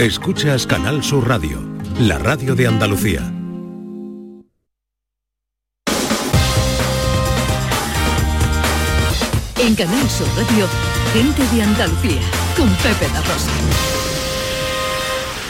[0.00, 1.62] Escuchas Canal Sur Radio,
[1.98, 3.20] la radio de Andalucía.
[9.58, 10.66] En Canal Sur Radio,
[11.12, 12.22] gente de Andalucía,
[12.56, 13.50] con Pepe La Rosa.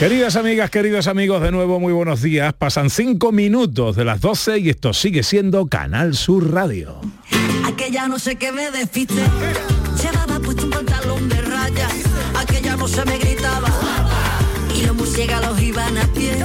[0.01, 2.53] Queridas amigas, queridos amigos, de nuevo muy buenos días.
[2.53, 7.01] Pasan cinco minutos de las 12 y esto sigue siendo Canal Sur Radio.
[7.65, 9.23] Aquella no sé qué me despiste.
[10.03, 11.89] Llevaba puesto un pantalón de raya.
[12.37, 14.10] Aquella no se me gritaba.
[14.81, 16.43] Y los murciélagos iban a pie.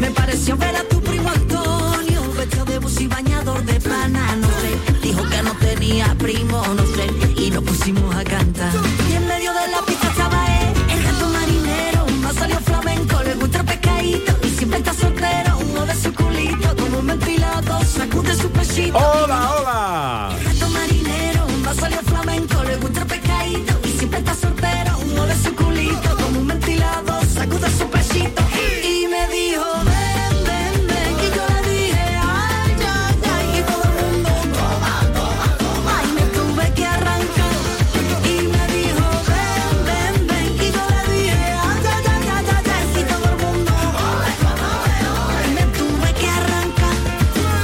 [0.00, 2.20] Me pareció ver a tu primo Antonio.
[2.36, 4.34] Vestido de bus y bañador de pana.
[4.36, 6.60] No sé, dijo que no tenía primo.
[6.74, 7.06] No sé,
[7.40, 8.72] y nos pusimos a cantar.
[9.08, 12.06] Y en medio de la pista estaba él, el gato marinero.
[12.20, 14.32] Más salió flamenco, le gusta el pescadito.
[14.42, 16.74] Y siempre está soltero, uno de su culito.
[16.76, 18.98] Como un ventilado, sacude su pechito.
[18.98, 20.37] ¡Hola, hola!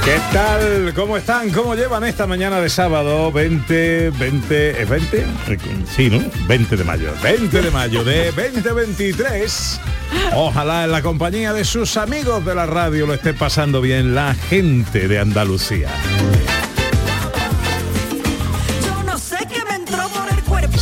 [0.05, 0.93] ¿Qué tal?
[0.93, 1.49] ¿Cómo están?
[1.49, 5.25] ¿Cómo llevan esta mañana de sábado 20, 20, ¿es 20?
[5.95, 6.19] Sí, ¿no?
[6.47, 9.81] 20 de mayo, 20 de mayo de 2023.
[10.35, 14.35] Ojalá en la compañía de sus amigos de la radio lo esté pasando bien la
[14.35, 15.89] gente de Andalucía.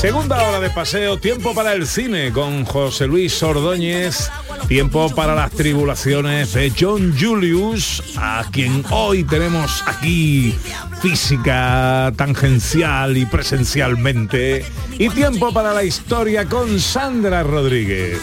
[0.04, 4.30] Segunda hora de paseo, tiempo para el cine con José Luis Ordóñez,
[4.68, 10.54] tiempo para las tribulaciones de John Julius, a quien hoy tenemos aquí
[11.02, 14.66] física, tangencial y presencialmente,
[15.00, 18.20] y tiempo para la historia con Sandra Rodríguez.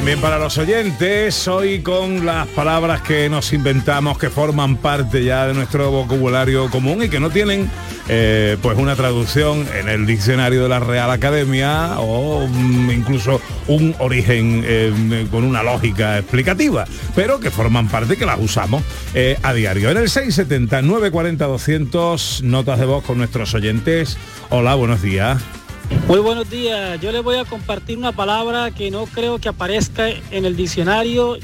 [0.00, 5.46] También para los oyentes, hoy con las palabras que nos inventamos, que forman parte ya
[5.46, 7.70] de nuestro vocabulario común y que no tienen
[8.08, 13.94] eh, pues una traducción en el diccionario de la Real Academia o mm, incluso un
[13.98, 19.52] origen eh, con una lógica explicativa, pero que forman parte, que las usamos eh, a
[19.52, 19.90] diario.
[19.90, 24.16] En el 670 940 200 notas de voz con nuestros oyentes.
[24.48, 25.59] Hola, buenos días.
[26.08, 27.00] Muy buenos días.
[27.00, 31.36] Yo les voy a compartir una palabra que no creo que aparezca en el diccionario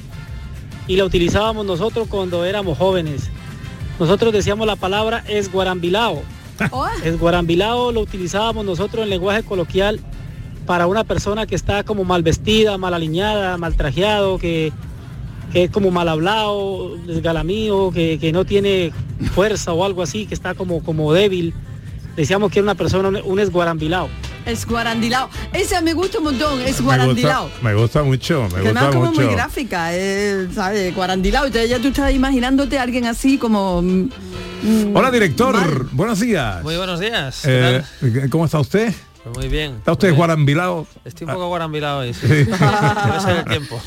[0.88, 3.30] y la utilizábamos nosotros cuando éramos jóvenes.
[3.98, 6.22] Nosotros decíamos la palabra esguarambilao.
[7.04, 10.00] Esguarambilao lo utilizábamos nosotros en lenguaje coloquial
[10.66, 14.72] para una persona que está como mal vestida, mal alineada, mal trajeado, que,
[15.52, 18.92] que es como mal hablado, desgalamío, que, que no tiene
[19.32, 21.54] fuerza o algo así, que está como, como débil.
[22.16, 24.08] Decíamos que era una persona, un- un esguarambilao.
[24.46, 25.28] Es guarandilao.
[25.52, 27.50] Esa me gusta un montón, es Me gusta, guarandilao.
[27.62, 29.20] me gusta mucho, me Que gusta además como mucho.
[29.22, 30.94] muy gráfica, eh, ¿sabes?
[30.94, 31.46] Guarandilao.
[31.46, 33.82] Entonces ya tú estás imaginándote a alguien así como...
[33.82, 34.08] mm,
[34.94, 35.88] Hola director, mal.
[35.92, 36.62] buenos días.
[36.62, 37.40] Muy buenos días.
[37.44, 38.28] ¿qué Eh?
[38.30, 38.94] ¿Cómo está usted?
[39.26, 39.72] Pues muy bien.
[39.78, 40.18] ¿Está usted bien.
[40.18, 40.86] guarambilado?
[41.04, 42.14] Estoy un poco guarambilado hoy.
[42.14, 42.28] Sí.
[42.28, 42.34] Sí.
[42.44, 43.80] Debe ser el tiempo.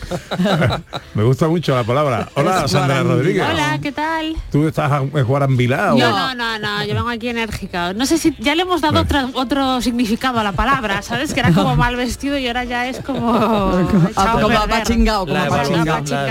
[1.15, 2.27] Me gusta mucho la palabra.
[2.35, 3.03] Hola, Sandra.
[3.03, 3.45] Rodríguez.
[3.49, 4.35] Hola, ¿qué tal?
[4.51, 5.97] ¿Tú estás guarambilado?
[5.97, 7.93] Yo no, no, no, yo vengo aquí enérgica.
[7.93, 11.33] No sé si ya le hemos dado otra- otro significado a la palabra, ¿sabes?
[11.33, 13.29] Que era como mal vestido y ahora ya es como...
[14.15, 14.65] Ah, como como
[15.27, 15.47] La,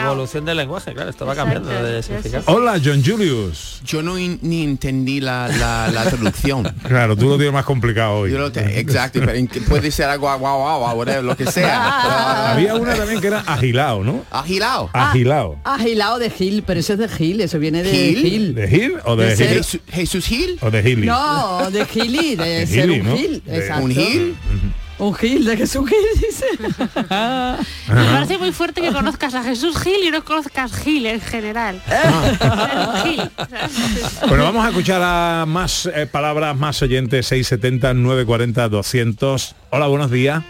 [0.04, 2.44] evolución del lenguaje, claro, esto va cambiando de significado.
[2.46, 3.80] Hola, John Julius.
[3.84, 6.64] Yo no in- ni entendí la, la, la traducción.
[6.86, 8.32] Claro, tú lo tienes más complicado hoy.
[8.32, 12.52] Yo lo te- exacto, pero puede ser algo guau guau guau, whatever, lo que sea.
[12.52, 14.24] Había una también que era agilado, ¿no?
[14.30, 14.90] Agilao.
[14.92, 15.58] Agilado.
[15.64, 18.18] Agilao de Gil, pero eso es de Gil, eso viene de ¿Gil?
[18.22, 18.54] Gil.
[18.54, 19.80] ¿De Gil o de, Gili?
[19.90, 20.58] Jesús, Gil.
[20.60, 21.06] O de Gili.
[21.06, 23.16] No, de Gili, de, De ser Gili, un ¿no?
[23.16, 23.42] Gil.
[23.44, 23.84] De- exacto.
[23.84, 24.36] ¿Un Gil?
[24.98, 26.46] Un Gil, de Jesús Gil, dice.
[27.88, 31.80] Me parece muy fuerte que conozcas a Jesús Gil y no conozcas Gil en general.
[32.40, 33.02] Ah.
[33.04, 33.30] Gil.
[34.28, 39.54] Bueno, vamos a escuchar a más eh, palabras, más oyentes, 670, 940, 200.
[39.70, 40.42] Hola, buenos días.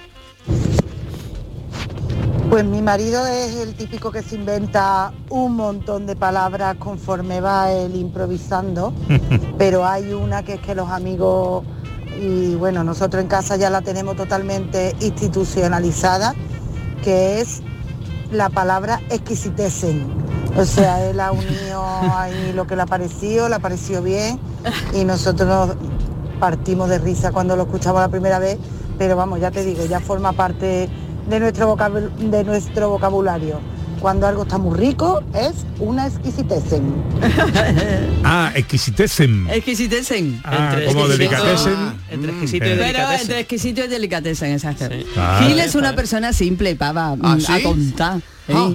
[2.51, 7.71] Pues mi marido es el típico que se inventa un montón de palabras conforme va
[7.71, 8.95] él improvisando,
[9.59, 11.65] pero hay una que es que los amigos
[12.21, 16.35] y bueno, nosotros en casa ya la tenemos totalmente institucionalizada,
[17.03, 17.63] que es
[18.33, 20.07] la palabra exquisitesen.
[20.57, 21.83] O sea, él ha unido
[22.15, 24.41] ahí lo que le ha parecido, le ha parecido bien
[24.95, 25.77] y nosotros nos
[26.41, 28.59] partimos de risa cuando lo escuchamos la primera vez,
[28.99, 30.89] pero vamos, ya te digo, ya forma parte
[31.29, 33.61] de nuestro, vocab- de nuestro vocabulario.
[34.01, 36.93] Cuando algo está muy rico es una exquisitesen.
[38.25, 39.49] Ah, exquisitesen.
[39.51, 40.41] Exquisitesen.
[40.45, 41.77] Ah, Entre como exquisito- delicatessen.
[42.11, 42.73] entre Mm, exquisito y eh.
[42.73, 43.21] Pero delicatessen.
[43.23, 44.85] entre exquisito y delicatessen, exacto.
[45.17, 45.41] Ah.
[45.43, 47.53] Gil es una persona simple, pava, ¿Ah, mm, sí?
[47.53, 48.19] a contar.
[48.49, 48.55] ¿eh?
[48.55, 48.71] Ah,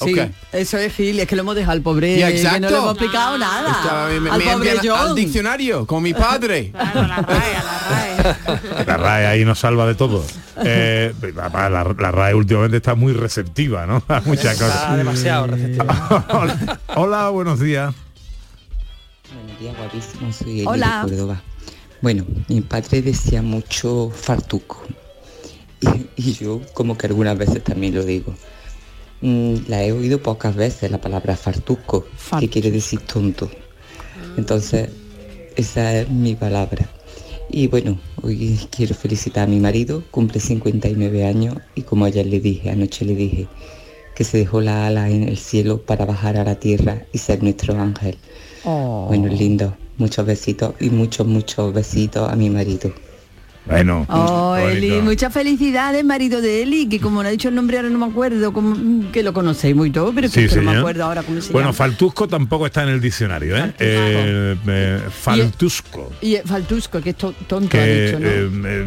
[0.00, 0.14] Sí,
[0.52, 2.70] eso es Gil, es que lo hemos dejado al pobre, que no exacto.
[2.70, 3.70] le hemos explicado nada.
[3.82, 5.14] Estaba- me, al me pobre envían al John.
[5.16, 6.70] diccionario con mi padre.
[6.72, 8.07] Claro, la RAE, a la RAE.
[8.86, 10.24] La RAE ahí nos salva de todo.
[10.64, 14.02] Eh, la, la- la RAE últimamente está muy receptiva, ¿no?
[14.08, 14.96] A muchas Está cosas.
[14.96, 16.26] demasiado receptiva.
[16.30, 17.94] Hola, hola, buenos días.
[19.34, 21.02] Buenos días, guapísimo, soy Eli Hola.
[21.04, 21.42] de Córdoba.
[22.00, 24.82] Bueno, mi padre decía mucho fartuco
[25.80, 28.34] y, y yo como que algunas veces también lo digo.
[29.20, 33.50] Mm, la he oído pocas veces la palabra fartuco, Fart- que quiere decir tonto.
[34.36, 34.90] Entonces,
[35.56, 36.86] esa es mi palabra.
[37.50, 42.40] Y bueno, hoy quiero felicitar a mi marido, cumple 59 años y como ayer le
[42.40, 43.48] dije, anoche le dije,
[44.14, 47.42] que se dejó la ala en el cielo para bajar a la tierra y ser
[47.42, 48.18] nuestro ángel.
[48.64, 49.06] Oh.
[49.08, 49.74] Bueno, lindo.
[49.96, 52.92] Muchos besitos y muchos, muchos besitos a mi marido.
[53.68, 54.06] Bueno.
[54.08, 54.68] Oh, bonito.
[54.68, 57.98] Eli, muchas felicidades, marido de Eli, que como no ha dicho el nombre ahora no
[57.98, 61.04] me acuerdo, como, mm, que lo conocéis muy todo, pero que, Sí, no me acuerdo
[61.04, 61.74] ahora cómo se Bueno, llama.
[61.74, 63.72] Faltusco tampoco está en el diccionario, ¿eh?
[63.78, 66.10] Eh, eh, Faltusco.
[66.20, 68.26] Y eh, Faltusco, que es to- tonto, Que, ha dicho, ¿no?
[68.28, 68.86] eh, eh,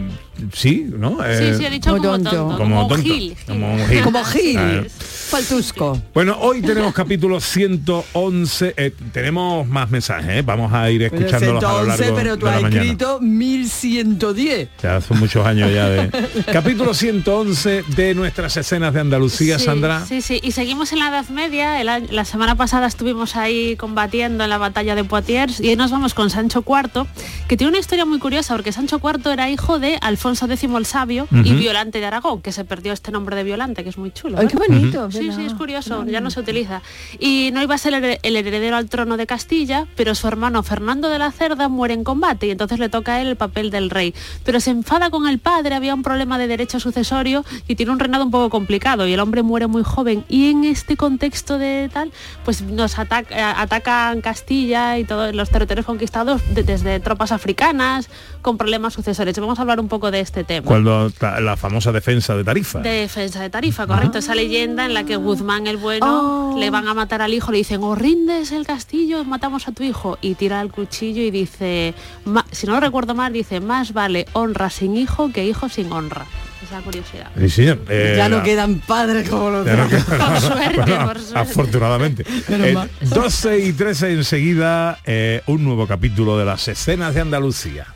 [0.53, 1.17] sí, ¿no?
[1.17, 2.29] Sí, Eh, sí, ha dicho como tonto.
[2.29, 3.35] tonto, como como, tonto, Gil.
[3.47, 4.01] como un Gil.
[4.03, 4.88] Como Gil.
[5.31, 6.01] Faltusco.
[6.13, 8.73] Bueno, hoy tenemos capítulo 111.
[8.77, 10.41] eh, tenemos más mensajes, ¿eh?
[10.41, 12.81] Vamos a ir escuchándolos a lo 111, largo pero tú de la has mañana.
[12.83, 14.69] escrito 1110.
[14.81, 16.09] Ya son muchos años ya de...
[16.51, 20.05] capítulo 111 de nuestras escenas de Andalucía, Sí, Sandra.
[20.05, 21.79] Sí, sí, y seguimos en la Edad Media.
[21.81, 25.75] El año- la semana pasada estuvimos ahí combatiendo en la batalla de Poitiers y hoy
[25.75, 27.05] nos vamos con Sancho IV,
[27.47, 30.85] que tiene una historia muy curiosa porque Sancho IV era hijo de Alfonso X el
[30.85, 31.53] Sabio y.
[31.53, 34.37] Violante de Aragón, que se perdió este nombre de Violante, que es muy chulo.
[34.39, 35.11] Ay, qué bonito.
[35.11, 35.35] Sí, ¿verdad?
[35.37, 36.81] sí, es curioso, ya no se utiliza.
[37.19, 40.63] Y no iba a ser el, el heredero al trono de Castilla, pero su hermano
[40.63, 43.69] Fernando de la Cerda muere en combate y entonces le toca a él el papel
[43.71, 44.13] del rey.
[44.43, 47.99] Pero se enfada con el padre, había un problema de derecho sucesorio y tiene un
[47.99, 50.23] reinado un poco complicado y el hombre muere muy joven.
[50.29, 52.11] Y en este contexto de tal,
[52.45, 58.09] pues nos ataca- atacan Castilla y todos los territorios conquistados de- desde tropas africanas
[58.41, 59.38] con problemas sucesores.
[59.39, 60.65] Vamos a hablar un poco de este tema.
[60.67, 62.79] Cuando la famosa defensa de Tarifa.
[62.79, 64.17] De defensa de Tarifa, correcto.
[64.17, 66.55] Esa leyenda en la que Guzmán el bueno Oh.
[66.59, 69.83] le van a matar al hijo, le dicen, o rindes el castillo, matamos a tu
[69.83, 70.17] hijo.
[70.21, 71.93] Y tira el cuchillo y dice,
[72.25, 75.91] "Ma- si no lo recuerdo mal, dice, más vale honra sin hijo que hijo sin
[75.91, 76.25] honra.
[76.63, 77.27] Esa curiosidad.
[77.38, 77.79] Sí, señor.
[77.89, 81.39] Eh, ya no la- quedan padres como los no Por suerte, Bueno, por suerte.
[81.39, 82.25] Afortunadamente.
[82.49, 82.89] Eh, mal.
[83.01, 87.88] 12 y 13 enseguida, eh, un nuevo capítulo de las escenas de Andalucía.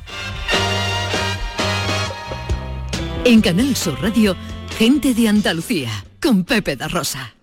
[3.27, 4.35] En Canal Sur Radio,
[4.77, 5.89] gente de Andalucía,
[6.21, 7.33] con Pepe da Rosa.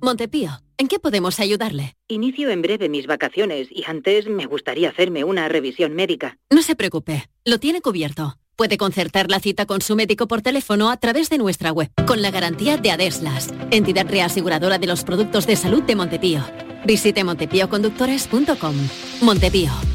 [0.00, 1.96] Montepío, ¿en qué podemos ayudarle?
[2.06, 6.36] Inicio en breve mis vacaciones y antes me gustaría hacerme una revisión médica.
[6.48, 8.36] No se preocupe, lo tiene cubierto.
[8.54, 12.22] Puede concertar la cita con su médico por teléfono a través de nuestra web, con
[12.22, 16.40] la garantía de Adeslas, entidad reaseguradora de los productos de salud de Montepío.
[16.86, 18.74] Visite montepíoconductores.com.
[19.22, 19.72] Montepío,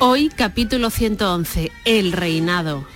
[0.00, 2.86] Hoy capítulo 111, El reinado.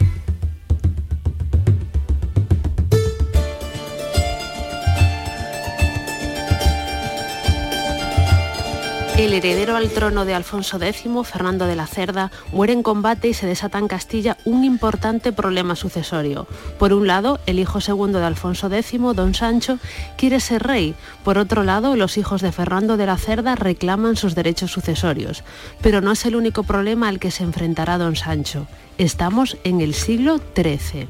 [9.18, 13.34] El heredero al trono de Alfonso X, Fernando de la Cerda, muere en combate y
[13.34, 16.48] se desata en Castilla un importante problema sucesorio.
[16.78, 19.78] Por un lado, el hijo segundo de Alfonso X, don Sancho,
[20.16, 20.94] quiere ser rey.
[21.24, 25.44] Por otro lado, los hijos de Fernando de la Cerda reclaman sus derechos sucesorios.
[25.82, 28.66] Pero no es el único problema al que se enfrentará don Sancho.
[28.96, 31.06] Estamos en el siglo XIII.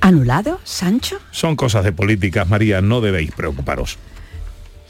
[0.00, 1.20] ¿Anulado, Sancho?
[1.30, 3.98] Son cosas de políticas, María, no debéis preocuparos.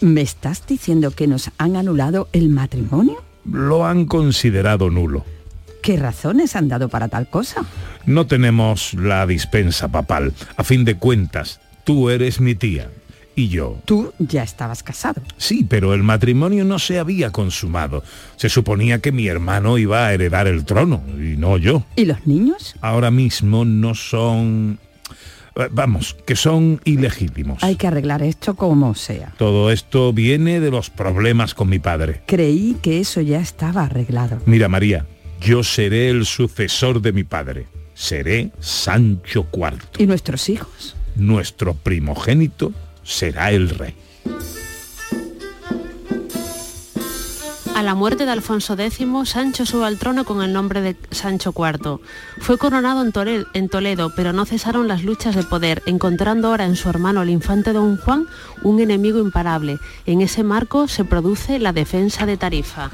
[0.03, 3.23] ¿Me estás diciendo que nos han anulado el matrimonio?
[3.49, 5.25] Lo han considerado nulo.
[5.81, 7.65] ¿Qué razones han dado para tal cosa?
[8.05, 10.33] No tenemos la dispensa papal.
[10.57, 12.91] A fin de cuentas, tú eres mi tía.
[13.37, 13.79] Y yo.
[13.85, 15.23] Tú ya estabas casado.
[15.37, 18.03] Sí, pero el matrimonio no se había consumado.
[18.35, 21.85] Se suponía que mi hermano iba a heredar el trono, y no yo.
[21.95, 22.75] ¿Y los niños?
[22.81, 24.81] Ahora mismo no son...
[25.57, 27.63] eh, Vamos, que son ilegítimos.
[27.63, 29.33] Hay que arreglar esto como sea.
[29.39, 32.23] Todo esto viene de los problemas con mi padre.
[32.27, 34.41] Creí que eso ya estaba arreglado.
[34.47, 35.07] Mira, María,
[35.41, 37.67] yo seré el sucesor de mi padre.
[37.95, 39.79] Seré Sancho IV.
[39.99, 40.97] ¿Y nuestros hijos?
[41.17, 43.95] Nuestro primogénito será el rey.
[47.83, 51.53] A la muerte de Alfonso X, Sancho sube al trono con el nombre de Sancho
[51.53, 51.99] IV.
[52.39, 56.77] Fue coronado en en Toledo, pero no cesaron las luchas de poder, encontrando ahora en
[56.77, 58.27] su hermano el infante don Juan
[58.63, 59.81] un enemigo imparable.
[60.07, 62.93] En ese marco se produce la defensa de Tarifa.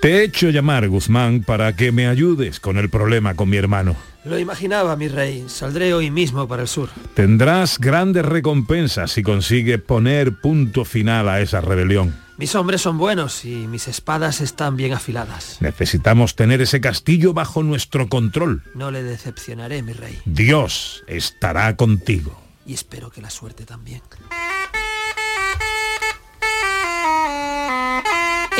[0.00, 3.96] Te he hecho llamar, Guzmán, para que me ayudes con el problema con mi hermano.
[4.26, 5.46] Lo imaginaba, mi rey.
[5.46, 6.90] Saldré hoy mismo para el sur.
[7.14, 12.14] Tendrás grandes recompensas si consigues poner punto final a esa rebelión.
[12.40, 15.58] Mis hombres son buenos y mis espadas están bien afiladas.
[15.60, 18.62] Necesitamos tener ese castillo bajo nuestro control.
[18.74, 20.18] No le decepcionaré, mi rey.
[20.24, 22.40] Dios estará contigo.
[22.64, 24.00] Y espero que la suerte también.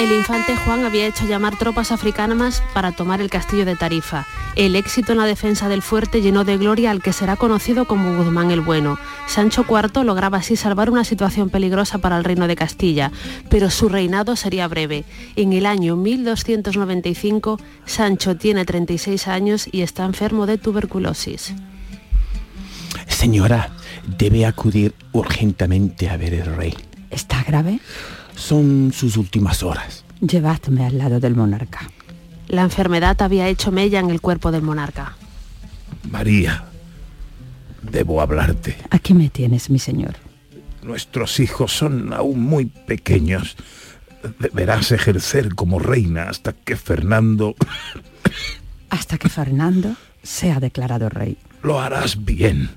[0.00, 4.26] El infante Juan había hecho llamar tropas africanas para tomar el castillo de Tarifa.
[4.56, 8.16] El éxito en la defensa del fuerte llenó de gloria al que será conocido como
[8.16, 8.98] Guzmán el Bueno.
[9.26, 13.12] Sancho IV lograba así salvar una situación peligrosa para el reino de Castilla,
[13.50, 15.04] pero su reinado sería breve.
[15.36, 21.52] En el año 1295, Sancho tiene 36 años y está enfermo de tuberculosis.
[23.06, 23.72] Señora,
[24.16, 26.74] debe acudir urgentemente a ver el rey.
[27.10, 27.80] ¿Está grave?
[28.40, 30.04] Son sus últimas horas.
[30.20, 31.90] Llevadme al lado del monarca.
[32.48, 35.14] La enfermedad había hecho mella en el cuerpo del monarca.
[36.10, 36.64] María,
[37.82, 38.76] debo hablarte.
[38.90, 40.16] Aquí me tienes, mi señor.
[40.82, 43.56] Nuestros hijos son aún muy pequeños.
[44.38, 47.54] Deberás ejercer como reina hasta que Fernando
[48.90, 51.36] Hasta que Fernando sea declarado rey.
[51.62, 52.70] lo harás bien.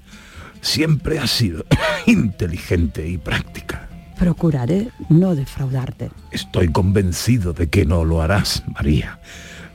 [0.61, 1.65] Siempre has sido
[2.05, 3.89] inteligente y práctica.
[4.23, 6.09] Procuraré no defraudarte.
[6.31, 9.19] Estoy convencido de que no lo harás, María.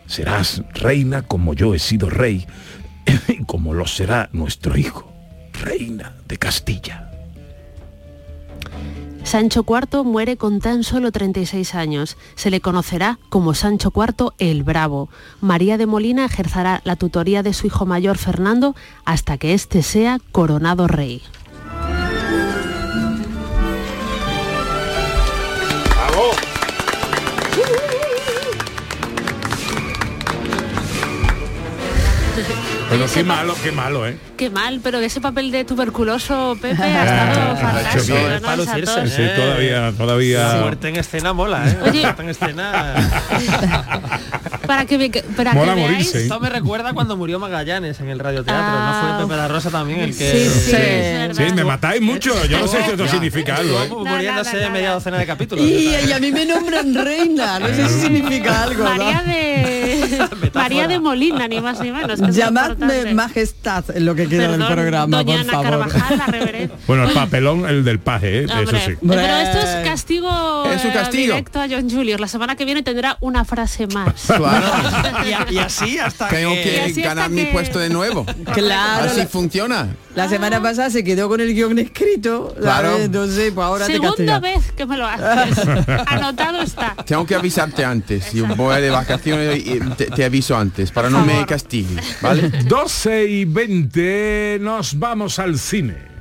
[0.07, 2.47] Serás reina como yo he sido rey
[3.29, 5.13] y como lo será nuestro hijo,
[5.53, 7.11] reina de Castilla.
[9.23, 12.17] Sancho IV muere con tan solo 36 años.
[12.35, 15.11] Se le conocerá como Sancho IV el Bravo.
[15.43, 18.75] María de Molina ejercerá la tutoría de su hijo mayor Fernando
[19.05, 21.21] hasta que éste sea coronado rey.
[32.89, 34.17] Bueno, qué malo, qué malo, ¿eh?
[34.37, 38.17] Qué mal, pero ese papel de tuberculoso Pepe ha estado fantástico.
[38.17, 38.43] bien.
[38.43, 38.63] ¿no?
[38.63, 39.11] Esa tos.
[39.11, 40.55] Sí, todavía, todavía.
[40.55, 41.79] La muerte en escena mola, ¿eh?
[41.83, 42.01] Oye.
[42.03, 42.95] La muerte en escena...
[44.69, 48.63] Para que, me- para que veáis, Esto me recuerda cuando murió Magallanes en el radioteatro.
[48.65, 49.01] Ah.
[49.03, 50.49] ¿No fue Pepe da Rosa también el que...?
[51.35, 52.45] Sí, me matáis mucho.
[52.47, 53.89] Yo no sé si esto significa algo, ¿eh?
[53.89, 55.65] Muriéndose media docena de capítulos.
[55.65, 57.59] Y, y a mí me nombran reina.
[57.59, 58.85] No sé si significa algo.
[58.85, 58.91] ¿no?
[58.91, 62.21] María de María de Molina, ni más ni menos.
[62.21, 65.89] Llamadme majestad en lo que queda del programa, doña por Ana favor.
[65.93, 66.49] Carvajal, la.
[66.87, 68.45] Bueno, el papelón, el del paje, ¿eh?
[68.45, 68.93] eso Hombre, sí.
[69.07, 71.35] Pero esto es castigo, Es un eh, castigo.
[71.35, 72.21] directo a John Julius.
[72.21, 74.15] La semana que viene tendrá una frase más.
[74.27, 74.58] Claro.
[75.51, 76.81] y, así hasta Tengo que...
[76.91, 78.25] así ganar mi que- puesto de nuevo.
[78.53, 79.89] Claro, Así la- funciona.
[80.15, 82.63] La semana pasada se quedó con el guion escrito, ¿sabes?
[82.63, 82.97] Claro.
[82.99, 85.59] Entonces, pues ahora te Segunda vez que me lo haces.
[86.07, 86.97] Anotado está.
[87.07, 88.33] Tengo que avisarte antes.
[88.33, 92.49] Yo voy de vacaciones y te, te aviso antes para no me castigues, ¿vale?
[92.65, 96.18] 12 y 20 nos vamos al cine.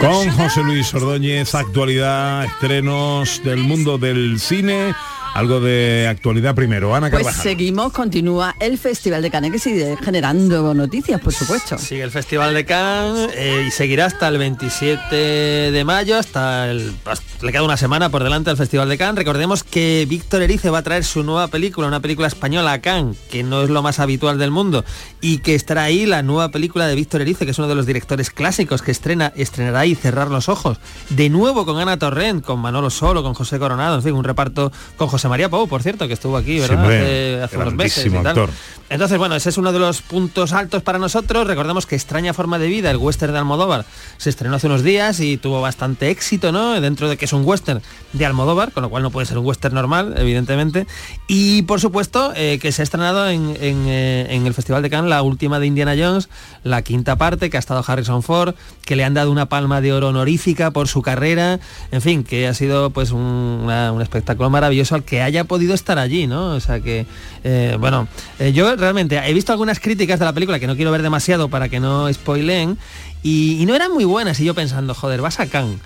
[0.00, 4.94] Con José Luis Ordóñez, actualidad, estrenos del mundo del cine,
[5.34, 6.94] algo de actualidad primero.
[6.94, 7.42] Ana Pues Carvajal.
[7.42, 11.78] seguimos, continúa el Festival de Cannes que sigue generando noticias, por supuesto.
[11.78, 16.92] Sigue el Festival de Cannes eh, y seguirá hasta el 27 de mayo, hasta el...
[17.06, 19.16] hasta- le queda una semana por delante al Festival de Cannes.
[19.16, 23.16] Recordemos que Víctor Erice va a traer su nueva película, una película española a Cannes,
[23.30, 24.84] que no es lo más habitual del mundo,
[25.20, 27.86] y que estará ahí la nueva película de Víctor Erice, que es uno de los
[27.86, 30.78] directores clásicos que estrena, estrenará y cerrar los ojos.
[31.10, 34.72] De nuevo con Ana Torrent, con Manolo Solo, con José Coronado, en fin, un reparto
[34.96, 36.76] con José María Pou, por cierto, que estuvo aquí, ¿verdad?
[36.76, 38.06] Siempre hace, hace unos meses.
[38.06, 38.48] y tal.
[38.88, 41.46] Entonces, bueno, ese es uno de los puntos altos para nosotros.
[41.46, 43.84] Recordemos que Extraña Forma de Vida, el western de Almodóvar,
[44.16, 46.80] se estrenó hace unos días y tuvo bastante éxito, ¿no?
[46.80, 49.46] Dentro de que es un western de Almodóvar, con lo cual no puede ser un
[49.46, 50.86] western normal, evidentemente.
[51.28, 54.90] Y, por supuesto, eh, que se ha estrenado en, en, eh, en el Festival de
[54.90, 56.28] Cannes la última de Indiana Jones,
[56.64, 58.54] la quinta parte, que ha estado Harrison Ford,
[58.84, 62.46] que le han dado una palma de oro honorífica por su carrera, en fin, que
[62.48, 66.54] ha sido pues un, espectáculo maravilloso al que haya podido estar allí, ¿no?
[66.54, 67.06] O sea que,
[67.44, 68.08] eh, bueno,
[68.54, 71.68] yo realmente he visto algunas críticas de la película que no quiero ver demasiado para
[71.68, 72.78] que no spoileen
[73.22, 75.78] y, y no eran muy buenas y yo pensando, joder, vas a Cannes,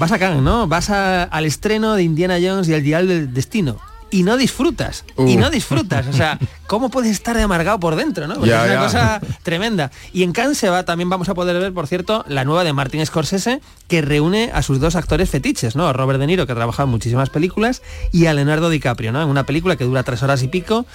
[0.00, 0.66] vas a Cannes, ¿no?
[0.66, 3.76] Vas a- al estreno de Indiana Jones y el Dial del Destino.
[4.12, 5.38] Y no disfrutas, y Uh.
[5.38, 8.34] no disfrutas, o sea, ¿cómo puedes estar de amargado por dentro, no?
[8.34, 8.80] Porque es una ya.
[8.82, 9.92] cosa tremenda.
[10.12, 12.72] Y en Cannes se va, también vamos a poder ver, por cierto, la nueva de
[12.72, 15.86] Martin Scorsese, que reúne a sus dos actores fetiches, ¿no?
[15.86, 19.22] A Robert De Niro, que ha trabajado en muchísimas películas, y a Leonardo DiCaprio, ¿no?
[19.22, 20.86] En una película que dura tres horas y pico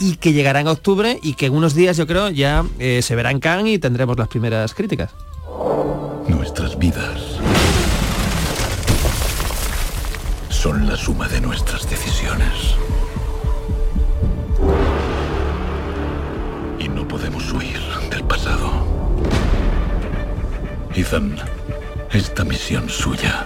[0.00, 3.14] y que llegará en octubre y que en unos días, yo creo, ya eh, se
[3.14, 5.10] verá en Cannes y tendremos las primeras críticas.
[6.26, 7.20] Nuestras vidas
[10.64, 12.74] son la suma de nuestras decisiones.
[16.78, 18.70] Y no podemos huir del pasado.
[20.94, 21.36] Ethan,
[22.12, 23.44] esta misión suya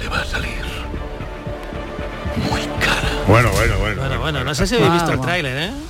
[0.00, 0.64] le va a salir
[2.50, 3.24] muy cara.
[3.28, 4.00] Bueno, bueno, bueno.
[4.00, 5.85] Bueno, bueno, no sé si habéis visto el tráiler, ¿eh?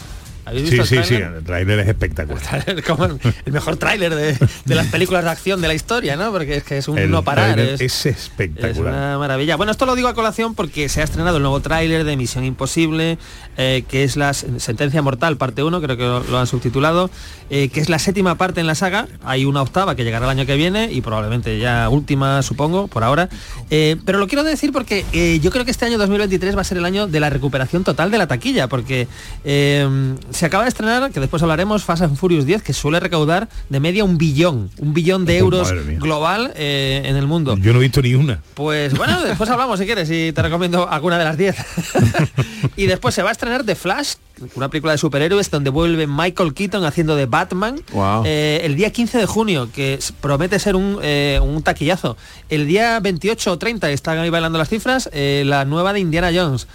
[0.47, 1.37] ¿Habéis Sí, visto sí, el sí, tráiler?
[1.39, 2.83] el tráiler es espectacular.
[2.87, 6.31] Como el, mejor tráiler de, de las películas de acción de la historia, ¿no?
[6.33, 7.59] Porque es que es un El no parar.
[7.59, 8.71] Es, es espectacular.
[8.71, 9.57] es una maravilla.
[9.57, 12.45] Bueno, esto lo digo a colación porque se ha estrenado el nuevo tráiler de Misión
[12.45, 13.19] Imposible,
[13.57, 17.11] eh, que es la Sentencia Mortal, parte 1, creo que lo, lo han subtitulado,
[17.51, 19.09] eh, que es la séptima parte en la saga.
[19.25, 23.03] Hay una octava que llegará el año que viene y probablemente ya última, supongo, por
[23.03, 23.29] ahora.
[23.71, 25.05] Eh, pero lo quiero decir porque
[25.43, 28.11] yo creo que este año 2023 va a ser el año de la recuperación total
[28.13, 29.09] de la taquilla, porque
[30.37, 33.81] se acaba de estrenar, que después hablaremos, Fast and Furious 10, que suele recaudar de
[33.81, 37.57] media un billón, un billón de Oh, euros global eh, en el mundo.
[37.59, 38.41] Yo no he visto ni una.
[38.55, 41.57] Pues bueno, después hablamos si quieres y te recomiendo alguna de las 10.
[42.77, 44.15] y después se va a estrenar The Flash,
[44.55, 48.23] una película de superhéroes donde vuelve Michael Keaton haciendo de Batman Wow.
[48.27, 52.17] eh, el día 15 de junio, que promete ser un, eh, un taquillazo.
[52.49, 56.67] El día 28 o 30, están ahí bailando las cifras, la nueva de Indiana Jones.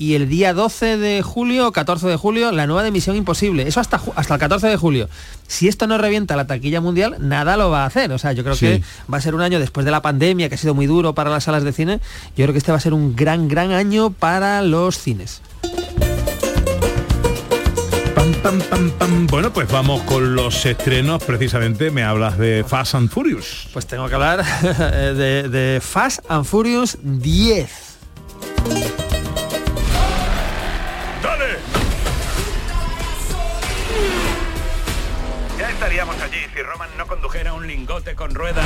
[0.00, 3.68] Y el día 12 de julio o 14 de julio, la nueva de Misión Imposible.
[3.68, 5.10] Eso hasta, hasta el 14 de julio.
[5.46, 8.10] Si esto no revienta la taquilla mundial, nada lo va a hacer.
[8.12, 8.64] O sea, yo creo Sí.
[8.66, 8.82] que
[9.12, 11.28] va a ser un año después de la pandemia, que ha sido muy duro para
[11.28, 12.00] las salas de cine.
[12.34, 15.42] Yo creo que este va a ser un gran, gran año para los cines.
[18.14, 19.26] Pam, pam, pam, pam.
[19.26, 21.22] Bueno, pues vamos con los estrenos.
[21.24, 23.68] Precisamente me hablas de Fast and Furious.
[23.74, 24.42] Pues tengo que hablar
[25.14, 27.89] de, de Fast and Furious 10.
[37.40, 38.64] Condujera un lingote con ruedas.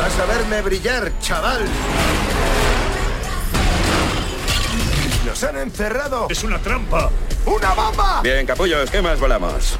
[0.00, 1.64] Vas a verme brillar, chaval.
[5.24, 6.26] Nos han encerrado.
[6.28, 7.10] Es una trampa.
[7.44, 8.20] ¡Una bomba!
[8.22, 9.78] Bien, capullos, ¿qué más volamos?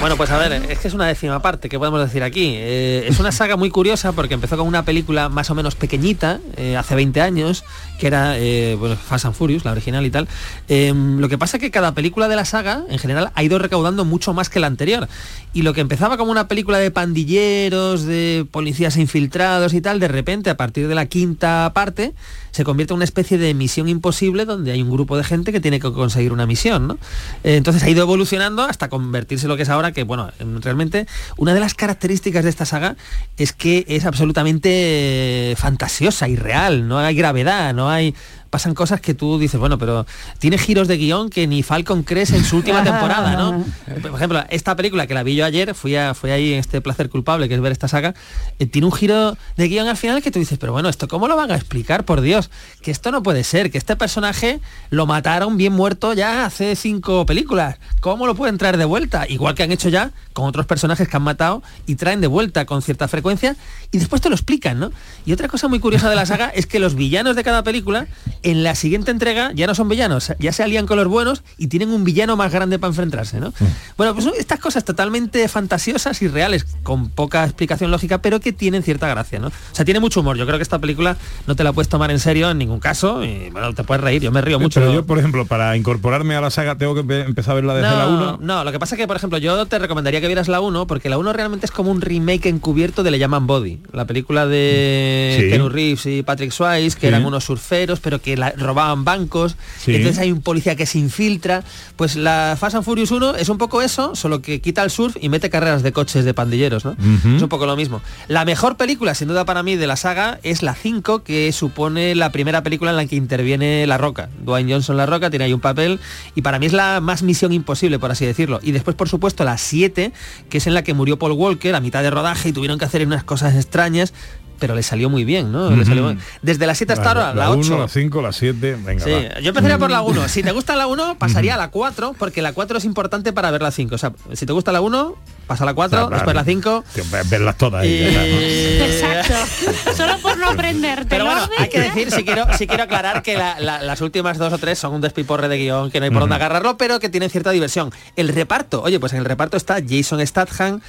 [0.00, 2.54] Bueno, pues a ver, es que es una décima parte, ¿qué podemos decir aquí?
[2.56, 6.40] Eh, es una saga muy curiosa porque empezó con una película más o menos pequeñita,
[6.56, 7.64] eh, hace 20 años,
[7.98, 10.26] que era eh, Fast and Furious, la original y tal.
[10.68, 13.58] Eh, lo que pasa es que cada película de la saga, en general, ha ido
[13.58, 15.06] recaudando mucho más que la anterior.
[15.52, 20.08] Y lo que empezaba como una película de pandilleros, de policías infiltrados y tal, de
[20.08, 22.14] repente, a partir de la quinta parte,
[22.52, 25.60] se convierte en una especie de misión imposible donde hay un grupo de gente que
[25.60, 26.98] tiene que conseguir una misión, ¿no?
[27.44, 30.30] Entonces ha ido evolucionando hasta convertirse lo que que es ahora, que bueno,
[30.62, 32.96] realmente una de las características de esta saga
[33.36, 38.14] es que es absolutamente fantasiosa y real, no hay gravedad, no hay
[38.50, 40.06] pasan cosas que tú dices, bueno, pero
[40.38, 43.64] tiene giros de guion que ni Falcon crees en su última temporada, ¿no?
[44.02, 46.80] Por ejemplo, esta película que la vi yo ayer, fui, a, fui ahí en este
[46.80, 48.14] placer culpable, que es ver esta saga,
[48.58, 51.28] eh, tiene un giro de guion al final que tú dices, pero bueno, ¿esto cómo
[51.28, 52.04] lo van a explicar?
[52.04, 52.50] Por Dios,
[52.82, 54.60] que esto no puede ser, que este personaje
[54.90, 57.78] lo mataron bien muerto ya hace cinco películas.
[58.00, 59.26] ¿Cómo lo pueden traer de vuelta?
[59.28, 62.64] Igual que han hecho ya con otros personajes que han matado y traen de vuelta
[62.64, 63.56] con cierta frecuencia
[63.92, 64.90] y después te lo explican, ¿no?
[65.24, 68.06] Y otra cosa muy curiosa de la saga es que los villanos de cada película
[68.42, 71.66] en la siguiente entrega ya no son villanos, ya se alían con los buenos y
[71.68, 73.52] tienen un villano más grande para enfrentarse, ¿no?
[73.96, 78.52] Bueno, pues son estas cosas totalmente fantasiosas y reales, con poca explicación lógica, pero que
[78.52, 79.48] tienen cierta gracia, ¿no?
[79.48, 80.36] O sea, tiene mucho humor.
[80.36, 83.22] Yo creo que esta película no te la puedes tomar en serio en ningún caso
[83.24, 84.80] y bueno, te puedes reír, yo me río mucho.
[84.80, 87.74] Pero yo, por ejemplo, para incorporarme a la saga tengo que empe- empezar a verla
[87.74, 88.38] desde la 1.
[88.40, 90.86] No, lo que pasa es que, por ejemplo, yo te recomendaría que vieras la 1,
[90.86, 94.46] porque la 1 realmente es como un remake encubierto de Le llaman Body, la película
[94.46, 95.48] de Sí.
[95.48, 97.06] Keanu Reeves y Patrick Swayze, que Sí.
[97.08, 99.94] eran unos surferos, pero que la- robaban bancos, Sí.
[99.94, 101.62] entonces hay un policía que se infiltra.
[101.96, 105.16] Pues la Fast and Furious 1 es un poco eso, solo que quita el surf
[105.20, 106.92] y mete carreras de coches de pandilleros, ¿no?
[107.36, 108.00] Es un poco lo mismo.
[108.28, 112.14] La mejor película, sin duda para mí, de la saga es la 5, que supone
[112.14, 114.28] la primera película en la que interviene La Roca.
[114.44, 116.00] Dwayne Johnson La Roca tiene ahí un papel
[116.34, 118.60] y para mí es la más misión imposible, por así decirlo.
[118.62, 120.12] Y después, por supuesto, la 7,
[120.48, 122.84] que es en la que murió Paul Walker a mitad de rodaje y tuvieron que
[122.84, 124.12] hacer unas cosas extrañas,
[124.60, 125.70] pero le salió muy bien, ¿no?
[125.70, 127.58] Le salió muy- Desde la 7 hasta ahora, la 8.
[127.74, 129.40] 1, la 5, la 7, venga, Sí, va.
[129.40, 130.28] yo empezaría por la 1.
[130.28, 133.50] Si te gusta la 1, pasaría a la 4, porque la 4 es importante para
[133.50, 133.96] ver la 5.
[133.96, 135.16] O sea, si te gusta la 1,
[135.48, 136.14] pasa a la 4, Claro.
[136.14, 136.84] después la 5.
[136.94, 137.84] Que ve- Verlas todas.
[137.84, 138.84] Y- está, ¿no?
[139.16, 139.94] Exacto.
[139.96, 141.06] Solo por no aprenderte.
[141.08, 144.38] Pero bueno, hay que decir, si quiero, si quiero aclarar que la- la- las últimas
[144.38, 147.00] dos o tres son un despiporre de guion, que no hay por dónde agarrarlo, pero
[147.00, 147.90] que tienen cierta diversión.
[148.16, 150.80] El reparto, oye, pues en el reparto está Jason Statham,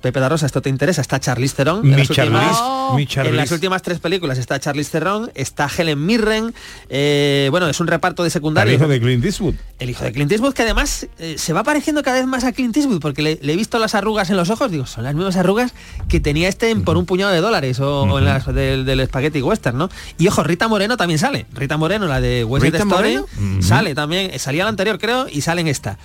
[0.00, 1.78] Pepe da Rosa, esto te interesa, está Charlize Theron.
[1.84, 2.58] en Mi las últimas-
[2.96, 6.54] mi en las últimas tres películas está Charlize Theron, está Helen Mirren,
[6.88, 8.74] eh, bueno, es un reparto de El secundario.
[8.74, 9.54] hijo de Clint Eastwood.
[9.78, 12.52] El hijo de Clint Eastwood, que además eh, se va pareciendo cada vez más a
[12.52, 15.14] Clint Eastwood, porque le, le he visto las arrugas en los ojos, digo, son las
[15.14, 15.72] mismas arrugas
[16.08, 19.04] que tenía este en por un puñado de dólares o, o en las del, del
[19.06, 19.88] Spaghetti Western, ¿no?
[20.18, 21.46] Y ojo, Rita Moreno también sale.
[21.52, 23.20] Rita Moreno, la de West Side ¿Rita Story,
[23.62, 24.30] sale también.
[24.32, 25.98] eh, Salía la anterior, creo, y sale en esta.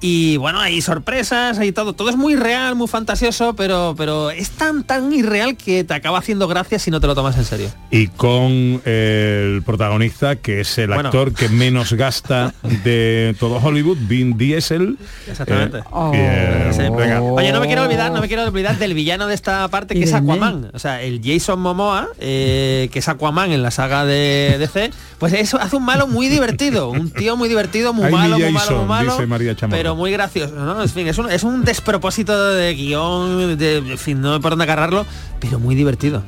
[0.00, 1.92] Y bueno, hay sorpresas, hay todo.
[1.94, 3.25] Todo es muy real, muy fantasioso,
[3.56, 7.14] pero, pero es tan, tan irreal que te acaba haciendo gracia si no te lo
[7.14, 7.68] tomas en serio.
[7.90, 11.08] Y con el protagonista, que es el Bueno.
[11.08, 14.96] actor que menos gasta de todo Hollywood, Vin Diesel.
[15.28, 15.78] Exactamente.
[16.14, 17.22] Eh, que, venga.
[17.22, 20.04] Oye, no me quiero olvidar, no me quiero olvidar del villano de esta parte que
[20.04, 20.12] es.
[20.12, 20.70] Aquaman.
[20.72, 25.32] O sea, el Jason Momoa, eh, que es Aquaman en la saga de DC, pues
[25.32, 26.90] eso hace un malo muy divertido.
[26.90, 29.12] Un tío muy divertido, muy Ay, malo, muy malo, muy malo.
[29.12, 29.76] dice María Chamorro.
[29.78, 30.82] Pero muy gracioso, ¿no?
[30.82, 34.50] En fin, es un, es un despropósito de guion, de, en fin, no hay por
[34.52, 35.06] dónde agarrarlo,
[35.40, 36.22] pero muy divertido.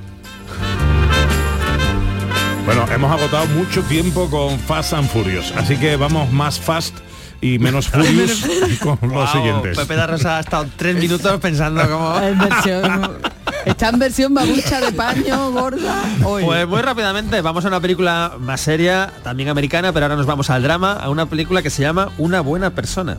[2.65, 6.95] Bueno, hemos agotado mucho tiempo con Fast and Furious, así que vamos más fast
[7.41, 8.47] y menos furious
[8.81, 9.79] con los siguientes.
[9.79, 12.19] Pepe da Rosa ha estado tres minutos pensando cómo...
[12.23, 13.19] En versión-
[13.65, 16.03] está en versión babucha de paño, gorda.
[16.25, 16.45] Hoy.
[16.45, 20.51] Pues muy rápidamente vamos a una película más seria, también americana, pero ahora nos vamos
[20.51, 23.17] al drama, a una película que se llama Una buena persona.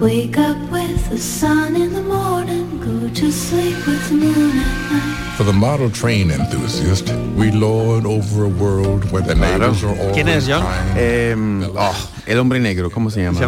[0.00, 4.92] Wake up with the sun in the morning, go to sleep with the moon at
[4.92, 5.34] night.
[5.36, 10.14] For the model train enthusiast, we lord over a world where the neighbors are all
[10.14, 10.62] ¿Quién es, John?
[10.96, 11.34] Eh,
[11.76, 13.38] oh, el hombre negro, ¿cómo se llama?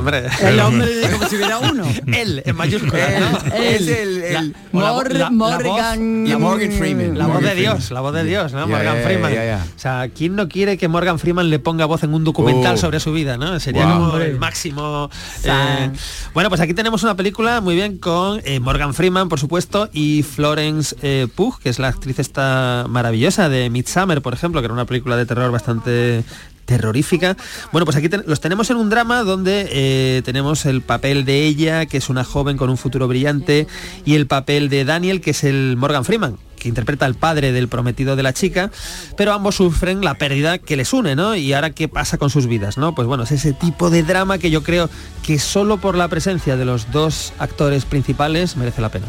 [0.43, 1.85] El hombre de como si hubiera uno.
[2.07, 3.55] Él, en mayúsculas, ¿no?
[3.55, 4.41] Es el, el- La-
[4.73, 6.29] o la- Mor- la- la Morgan.
[6.29, 7.19] la Morgan Freeman.
[7.19, 7.95] La voz Morgan de Dios, Freeman.
[7.95, 8.67] la voz de Dios, ¿no?
[8.67, 9.33] Morgan Freeman.
[9.33, 12.79] O sea, ¿quién no quiere que Morgan Freeman le ponga voz en un documental Oh.
[12.79, 13.59] sobre su vida, ¿no?
[13.61, 13.95] Sería Wow.
[14.11, 15.11] como el máximo.
[15.45, 15.91] Eh,
[16.35, 20.23] bueno, pues aquí tenemos una película muy bien con eh, Morgan Freeman, por supuesto, y
[20.23, 24.75] Florence eh, Pugh, que es la actriz esta maravillosa de Midsummer, por ejemplo, que era
[24.75, 26.25] una película de terror bastante
[26.71, 27.37] terrorífica.
[27.73, 31.87] Bueno, pues aquí los tenemos en un drama donde eh, tenemos el papel de ella,
[31.87, 33.67] que es una joven con un futuro brillante,
[34.05, 37.69] y el papel de Daniel, que es el Morgan Freeman que interpreta al padre del
[37.69, 38.71] prometido de la chica,
[39.17, 41.35] pero ambos sufren la pérdida que les une, ¿no?
[41.35, 42.95] Y ahora qué pasa con sus vidas, ¿no?
[42.95, 44.91] Pues bueno, es ese tipo de drama que yo creo
[45.23, 49.07] que solo por la presencia de los dos actores principales merece la pena.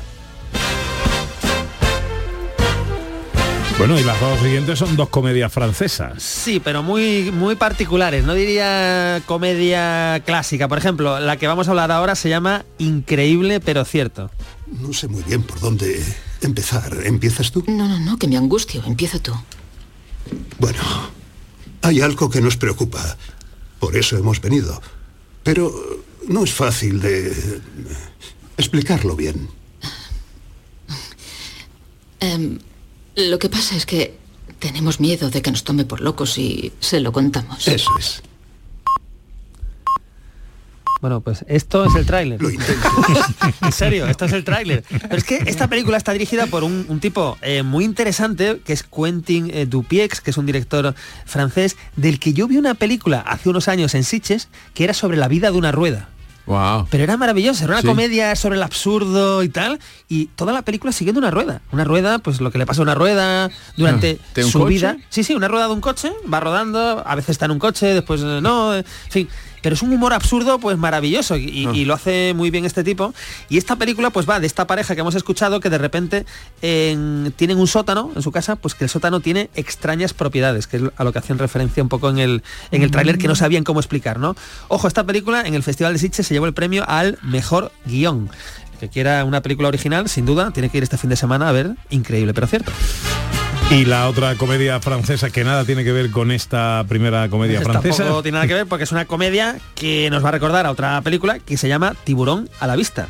[3.82, 6.22] Bueno, y las dos siguientes son dos comedias francesas.
[6.22, 8.24] Sí, pero muy, muy particulares.
[8.24, 10.68] No diría comedia clásica.
[10.68, 14.30] Por ejemplo, la que vamos a hablar ahora se llama Increíble pero cierto.
[14.68, 16.00] No sé muy bien por dónde
[16.42, 16.96] empezar.
[17.06, 17.64] ¿Empiezas tú?
[17.66, 18.84] No, no, no, que me angustio.
[18.86, 19.34] Empieza tú.
[20.60, 20.80] Bueno,
[21.82, 23.18] hay algo que nos preocupa.
[23.80, 24.80] Por eso hemos venido.
[25.42, 25.74] Pero
[26.28, 27.34] no es fácil de
[28.58, 29.50] explicarlo bien.
[32.20, 32.60] Em,
[33.16, 34.18] lo que pasa es que
[34.60, 37.68] tenemos miedo de que nos tome por locos y se lo contamos.
[37.68, 38.22] Eso es.
[41.02, 42.40] Bueno, pues esto es el tráiler.
[43.62, 44.84] en serio, esto es el tráiler.
[44.88, 48.74] Pero es que esta película está dirigida por un, un tipo eh, muy interesante, que
[48.74, 50.94] es Quentin eh, Dupieux, que es un director
[51.26, 55.18] francés, del que yo vi una película hace unos años en Sitges, que era sobre
[55.18, 56.11] la vida de una rueda.
[56.48, 56.88] Wow.
[56.90, 57.88] Pero era maravillosa, era una Sí.
[57.88, 61.62] comedia sobre el absurdo y tal, y toda la película siguiendo una rueda.
[61.72, 64.60] Una rueda, pues lo que le pasa a una rueda durante Ah, ¿de un su
[64.60, 64.70] coche?
[64.70, 64.98] vida.
[65.10, 67.88] Sí, sí, una rueda de un coche, va rodando, a veces está en un coche,
[67.94, 69.30] después eh, no, en fin.
[69.62, 71.72] Pero es un humor absurdo, pues maravilloso, y, Ah.
[71.74, 73.14] y lo hace muy bien este tipo.
[73.50, 76.26] Y esta película, pues va de esta pareja que hemos escuchado, que de repente
[76.62, 80.78] en- tienen un sótano en su casa, pues que el sótano tiene extrañas propiedades, que
[80.78, 83.36] es a lo que hacían referencia un poco en el, en el tráiler, que no
[83.36, 84.36] sabían cómo explicar, ¿no?
[84.68, 88.30] Ojo, esta película en el Festival de Sitges se llevó el premio al mejor guion.
[88.80, 91.52] Que quiera una película original, sin duda, tiene que ir este fin de semana a
[91.52, 92.72] ver, increíble, pero cierto.
[93.72, 97.70] Y la otra comedia francesa que nada tiene que ver con esta primera comedia Pues
[97.70, 98.04] francesa.
[98.04, 100.72] Tampoco tiene nada que ver porque es una comedia que nos va a recordar a
[100.72, 103.08] otra película que se llama Tiburón a la vista.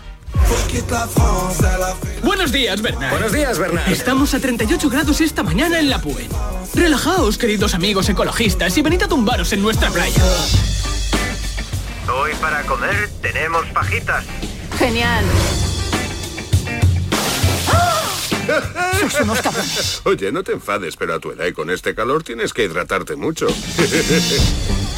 [2.24, 3.10] Buenos días, Bernard.
[3.10, 3.91] Buenos días, Bernard.
[3.91, 6.30] Estamos a 38 grados esta mañana en la PUE.
[6.76, 10.24] Relajaos, queridos amigos ecologistas, y venid a tumbaros en nuestra playa.
[12.08, 14.26] Hoy para comer tenemos pajitas.
[14.78, 15.26] Genial.
[19.10, 20.01] Sos unos cabrones.
[20.06, 23.15] Oye, no te enfades, pero a tu edad y con este calor tienes que hidratarte
[23.15, 23.47] mucho.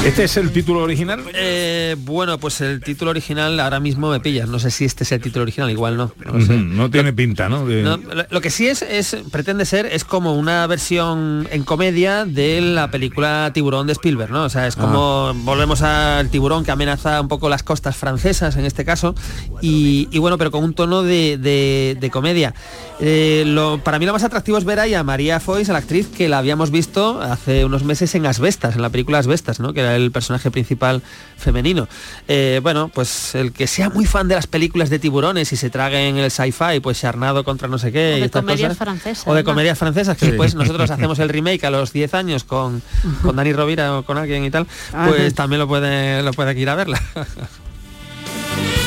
[0.06, 1.23] ¿Este es el título original?
[1.34, 4.49] Eh, bueno, pues el título original ahora mismo me pillas.
[4.49, 6.12] No sé si este es el título original, igual no.
[6.25, 7.65] No, tiene pinta, ¿no?
[7.65, 11.63] De- No, lo, lo que sí es, es, pretende ser, es como una versión en
[11.63, 14.43] comedia de la película Tiburón de Spielberg, ¿no?
[14.43, 18.65] O sea, es como volvemos al tiburón que amenaza un poco las costas francesas en
[18.65, 19.15] este caso,
[19.62, 22.53] y, y bueno, pero con un tono de, de- de comedia.
[22.99, 25.79] Eh, lo, para mí lo más atractivo es ver ahí a María Foix, a la
[25.79, 29.73] actriz que la habíamos visto hace unos meses en Asbestas, en la película Asbestas, ¿no?
[29.73, 31.01] Que era el personaje principal
[31.37, 31.87] femenino.
[32.27, 35.69] Eh, bueno, pues el que sea muy fan de las películas de tiburones y se
[35.69, 38.13] trague en el sci-fi, pues Charnado contra no sé qué.
[38.13, 38.77] O y de estas comedias cosas.
[38.77, 39.45] francesas, O de ¿no?
[39.45, 40.31] comedias francesas, que Sí.
[40.31, 42.81] después nosotros hacemos el remake a los 10 años con,
[43.21, 45.07] con Dani Rovira o con alguien y tal, Ajá.
[45.09, 47.01] pues también lo puede, lo puede ir a verla.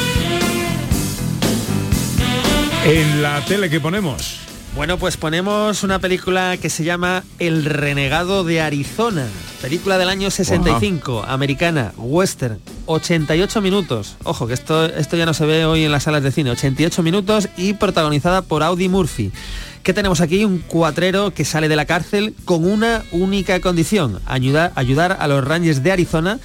[2.88, 4.38] En la tele que ponemos.
[4.76, 9.26] Bueno, pues ponemos una película que se llama El renegado de Arizona,
[9.60, 14.16] película del año 65, americana, western, 88 minutos.
[14.22, 17.02] Ojo, que esto, esto ya no se ve hoy en las salas de cine, 88
[17.02, 19.32] minutos y protagonizada por Audi Murphy.
[19.82, 20.44] ¿Qué tenemos aquí?
[20.44, 25.44] Un cuatrero que sale de la cárcel con una única condición, ayudar, ayudar a los
[25.44, 26.38] Rangers de Arizona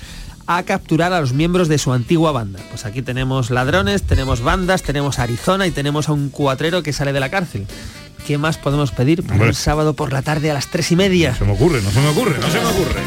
[0.58, 2.60] a capturar a los miembros de su antigua banda.
[2.70, 7.14] Pues aquí tenemos ladrones, tenemos bandas, tenemos Arizona y tenemos a un cuatrero que sale
[7.14, 7.68] de la cárcel.
[8.26, 11.36] ¿Qué más podemos pedir para un sábado por la tarde a las tres y media?
[11.36, 13.02] Se me ocurre, no se me ocurre, no se me ocurre.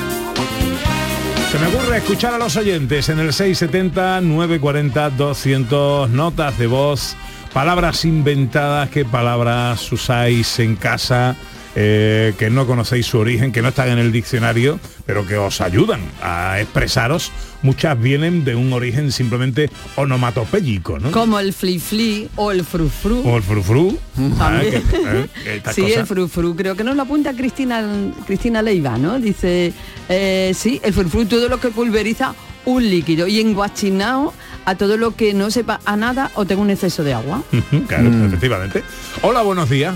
[1.53, 7.15] Se me ocurre escuchar a los oyentes en el 670 940 200 notas de voz,
[7.53, 11.37] palabras inventadas, qué palabras usáis en casa,
[11.77, 15.61] eh, que no conocéis su origen, que no están en el diccionario, pero que os
[15.61, 17.33] ayudan a expresaros.
[17.63, 21.11] Muchas vienen de un origen simplemente onomatopéyico, ¿no?
[21.11, 23.23] Como el fli fli o el fru fru.
[23.27, 23.99] O el frufru.
[24.39, 25.97] ah, que- eh, que estas Sí, cosas.
[25.99, 27.83] el frufru, creo que nos lo apunta Cristina
[28.27, 29.19] Cristina Leiva, ¿no?
[29.19, 29.73] Dice,
[30.09, 32.35] eh, sí, el frufru, todo lo que pulveriza
[32.67, 34.33] un líquido y en guachinao
[34.65, 37.43] a todo lo que no sepa a nada o tenga un exceso de agua.
[37.89, 38.83] Claro, efectivamente.
[39.23, 39.95] Hola, buenos días.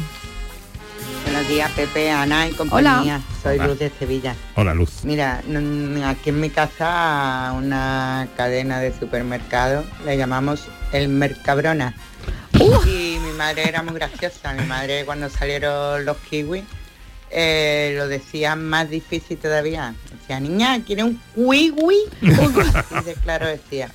[1.39, 3.01] Buenos días, Pepe, Ana y compañía.
[3.01, 3.21] Hola.
[3.41, 3.69] Soy Hola.
[3.69, 4.35] Luz de Sevilla.
[4.57, 5.05] Hola, Luz.
[5.05, 5.41] Mira,
[6.07, 11.95] aquí en mi casa, una cadena de supermercados, le llamamos el Mercabrona.
[12.55, 14.53] Y mi madre era muy graciosa.
[14.55, 16.65] Mi madre cuando salieron los kiwis,
[17.31, 19.95] eh, lo decía más difícil todavía.
[20.11, 22.01] Decía, niña, ¿quiere un kiwi?
[22.21, 23.93] y claro decía.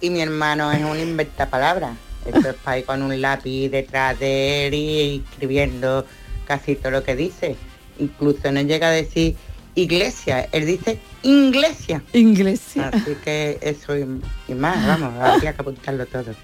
[0.00, 1.96] Y mi hermano es un inventapalabras.
[2.24, 6.06] Esto es para ir con un lápiz detrás de él y escribiendo
[6.46, 7.56] casi todo lo que dice.
[7.98, 9.36] Incluso no llega a decir
[9.74, 12.02] iglesia, él dice iglesia.
[12.12, 12.90] Iglesia.
[12.92, 16.34] Así que eso y, y más, vamos, habría que apuntarlo todo.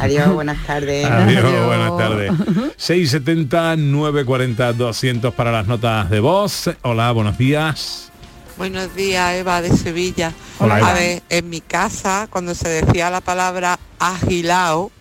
[0.00, 1.06] Adiós, buenas tardes.
[1.06, 2.32] Adiós, buenas tardes.
[2.76, 6.70] 670 940 200 para las notas de voz.
[6.82, 8.10] Hola, buenos días.
[8.56, 10.32] Buenos días, Eva de Sevilla.
[10.58, 10.90] Hola, Eva.
[10.90, 14.92] A ver, en mi casa, cuando se decía la palabra agilao,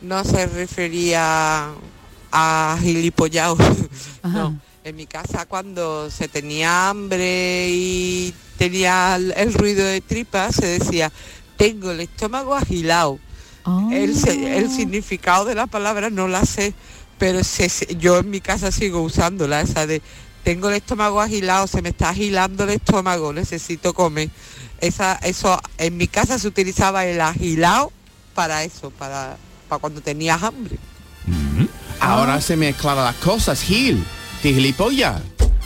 [0.00, 1.68] no se refería
[2.32, 2.78] a.
[4.24, 10.56] No, en mi casa cuando se tenía hambre y tenía el, el ruido de tripas,
[10.56, 11.12] se decía,
[11.56, 13.18] tengo el estómago agilado.
[13.92, 16.74] El, se- el significado de la palabra no la sé,
[17.18, 20.02] pero se- yo en mi casa sigo usándola, esa de
[20.42, 24.30] tengo el estómago agilado, se me está agilando el estómago, necesito comer.
[24.80, 27.92] Esa, eso en mi casa se utilizaba el agilado
[28.34, 29.36] para eso, para,
[29.68, 30.76] para cuando tenías hambre.
[32.02, 34.02] Ahora se me aclaran las cosas, Gil.
[34.42, 35.20] De gilipollas.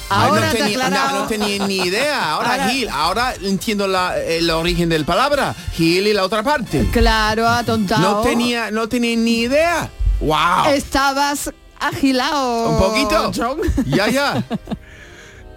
[0.08, 2.32] Ahora no, te tenía, no, no tenía ni idea.
[2.32, 5.54] Ahora, Ahora- Gil, ahora entiendo la- el origen del palabra.
[5.72, 6.86] Gil y la otra parte.
[6.92, 8.02] Claro, atontado.
[8.18, 9.90] No tenía, no tenía ni idea.
[10.20, 10.66] Wow.
[10.74, 12.70] Estabas agilado.
[12.70, 13.32] Un poquito.
[13.34, 13.58] John.
[13.86, 14.44] Ya, ya.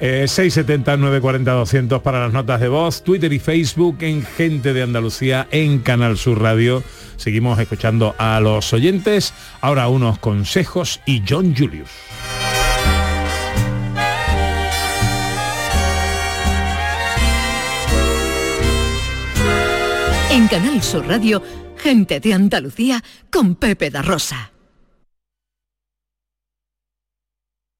[0.02, 4.82] Eh, 670 940 200 para las notas de voz, Twitter y Facebook en Gente de
[4.84, 6.82] Andalucía en Canal Sur Radio.
[7.19, 9.34] Seguimos escuchando a los oyentes.
[9.60, 11.89] Ahora unos consejos y John Julius.
[20.32, 21.43] En Canal Sur Radio,
[21.75, 24.51] Gente de Andalucía con Pepe da Rosa.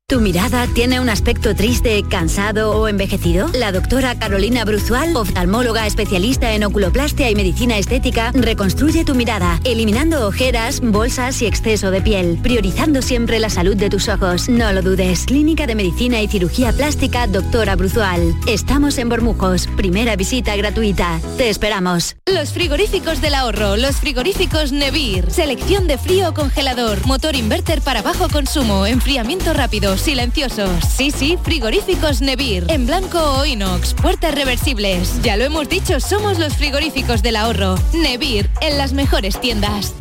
[0.10, 3.48] ¿Tu mirada tiene un aspecto triste, cansado o envejecido?
[3.54, 10.28] La doctora Carolina Bruzual, oftalmóloga especialista en oculoplastia y medicina estética, reconstruye tu mirada, eliminando
[10.28, 14.50] ojeras, bolsas y exceso de piel, priorizando siempre la salud de tus ojos.
[14.50, 15.26] No lo dudes.
[15.28, 18.34] Clínica de Medicina y Cirugía Plástica Doctora Bruzual.
[18.48, 19.68] Estamos en Bormujos.
[19.78, 21.22] Primera visita gratuita.
[21.38, 22.16] Te esperamos.
[22.26, 25.30] Los frigoríficos del ahorro, los frigoríficos Nevir.
[25.30, 30.72] Selección de frío congelador, motor inverter para bajo consumo, enfriamiento rápido, silenciosos.
[30.86, 32.66] Sí, sí, frigoríficos Nevir.
[32.70, 35.22] En blanco o inox, puertas reversibles.
[35.22, 37.76] Ya lo hemos dicho, somos los frigoríficos del ahorro.
[37.94, 39.94] Nevir, en las mejores tiendas.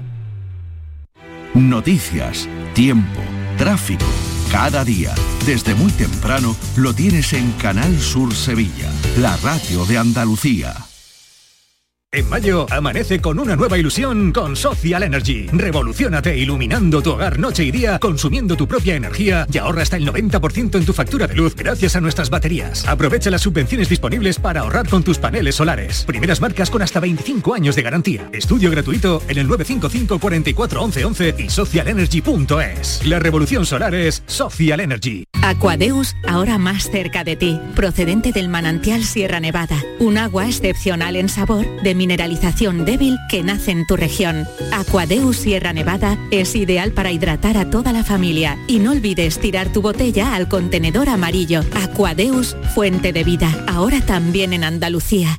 [1.54, 3.20] Noticias, tiempo,
[3.56, 4.06] tráfico.
[4.50, 10.87] Cada día, desde muy temprano, lo tienes en Canal Sur Sevilla, la radio de Andalucía.
[12.10, 15.46] En mayo, amanece con una nueva ilusión con Social Energy.
[15.52, 20.08] Revolucionate iluminando tu hogar noche y día, consumiendo tu propia energía y ahorra hasta el
[20.08, 22.88] 90% en tu factura de luz gracias a nuestras baterías.
[22.88, 26.04] Aprovecha las subvenciones disponibles para ahorrar con tus paneles solares.
[26.06, 28.30] Primeras marcas con hasta 25 años de garantía.
[28.32, 33.04] Estudio gratuito en el 955 44 11 11 y socialenergy.es.
[33.04, 35.24] La revolución solar es Social Energy.
[35.42, 41.28] Aquadeus, ahora más cerca de ti, procedente del manantial Sierra Nevada, un agua excepcional en
[41.28, 44.48] sabor, de mineralización débil que nace en tu región.
[44.72, 49.70] Aquadeus Sierra Nevada es ideal para hidratar a toda la familia y no olvides tirar
[49.70, 51.60] tu botella al contenedor amarillo.
[51.82, 55.38] Aquadeus, fuente de vida, ahora también en Andalucía.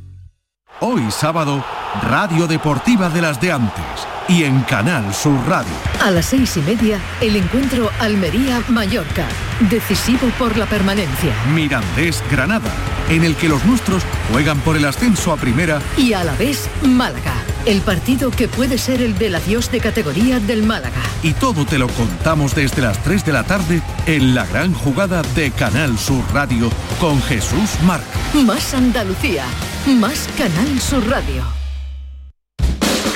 [0.82, 1.66] Hoy sábado,
[2.04, 3.84] Radio Deportiva de las de antes
[4.30, 5.74] y en Canal Sur Radio.
[6.02, 9.26] A las seis y media, el encuentro Almería-Mallorca,
[9.70, 11.34] decisivo por la permanencia.
[11.54, 12.72] Mirandés Granada,
[13.10, 16.70] en el que los nuestros juegan por el ascenso a primera Y a la vez,
[16.84, 17.34] Málaga,
[17.66, 21.02] el partido que puede ser el del adiós de categoría del Málaga.
[21.24, 25.22] y todo te lo contamos desde las 3 de la tarde en la gran jugada
[25.36, 26.70] de Canal Sur Radio
[27.00, 28.08] con Jesús Márquez.
[28.46, 29.44] Más Andalucía,
[29.88, 31.44] más Canal Sur Radio.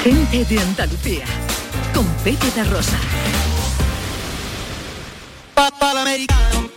[0.03, 1.23] Gente de Andalucía,
[1.93, 2.97] con Pepe da Rosa.
[5.55, 6.69] Papá americano.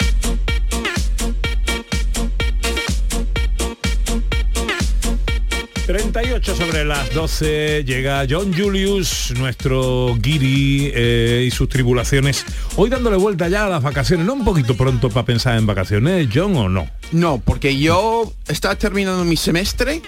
[5.86, 12.44] 38 sobre las 12 llega John Julius, nuestro guiri eh, y sus tribulaciones.
[12.74, 16.28] Hoy dándole vuelta ya a las vacaciones, ¿no un poquito pronto para pensar en vacaciones,
[16.34, 16.90] John, o no?
[17.12, 20.02] No, porque yo estaba terminando mi semestre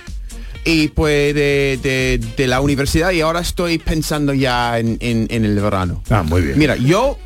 [0.65, 5.45] y pues de, de- de la universidad y ahora estoy pensando ya en, en- en
[5.45, 6.03] el verano.
[6.11, 6.59] Ah, muy bien.
[6.59, 7.17] Mira, yo,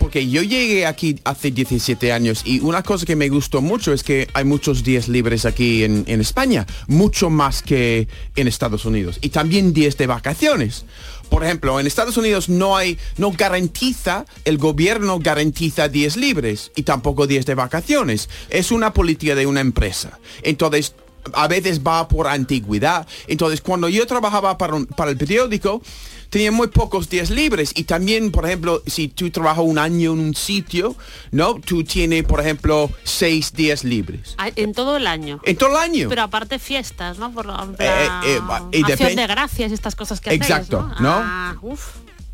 [0.00, 4.02] porque yo llegué aquí hace 17 años y una cosa que me gustó mucho es
[4.02, 9.18] que hay muchos días libres aquí en, en España, mucho más que en Estados Unidos.
[9.20, 10.86] Y también días de vacaciones.
[11.28, 16.82] Por ejemplo, en Estados Unidos no hay, no garantiza, el gobierno garantiza días libres y
[16.82, 18.28] tampoco días de vacaciones.
[18.48, 20.18] Es una política de una empresa.
[20.42, 20.94] Entonces,
[21.32, 23.06] a veces va por antigüedad.
[23.26, 25.82] Entonces, cuando yo trabajaba para, un- para el periódico,
[26.30, 27.72] tenía muy pocos días libres.
[27.74, 30.94] Y también, por ejemplo, si tú trabajas un año en un sitio,
[31.32, 31.54] ¿no?
[31.54, 34.34] Tú tienes, por ejemplo, seis días libres.
[34.38, 35.40] Ah, En todo el año.
[35.44, 36.08] En todo el año.
[36.08, 37.32] Pero aparte fiestas, ¿no?
[37.32, 38.40] Por en Eh, eh,
[38.72, 41.10] y acción de gracias y estas cosas que Exacto, hacéis, ¿no?
[41.14, 41.88] Ah, uf.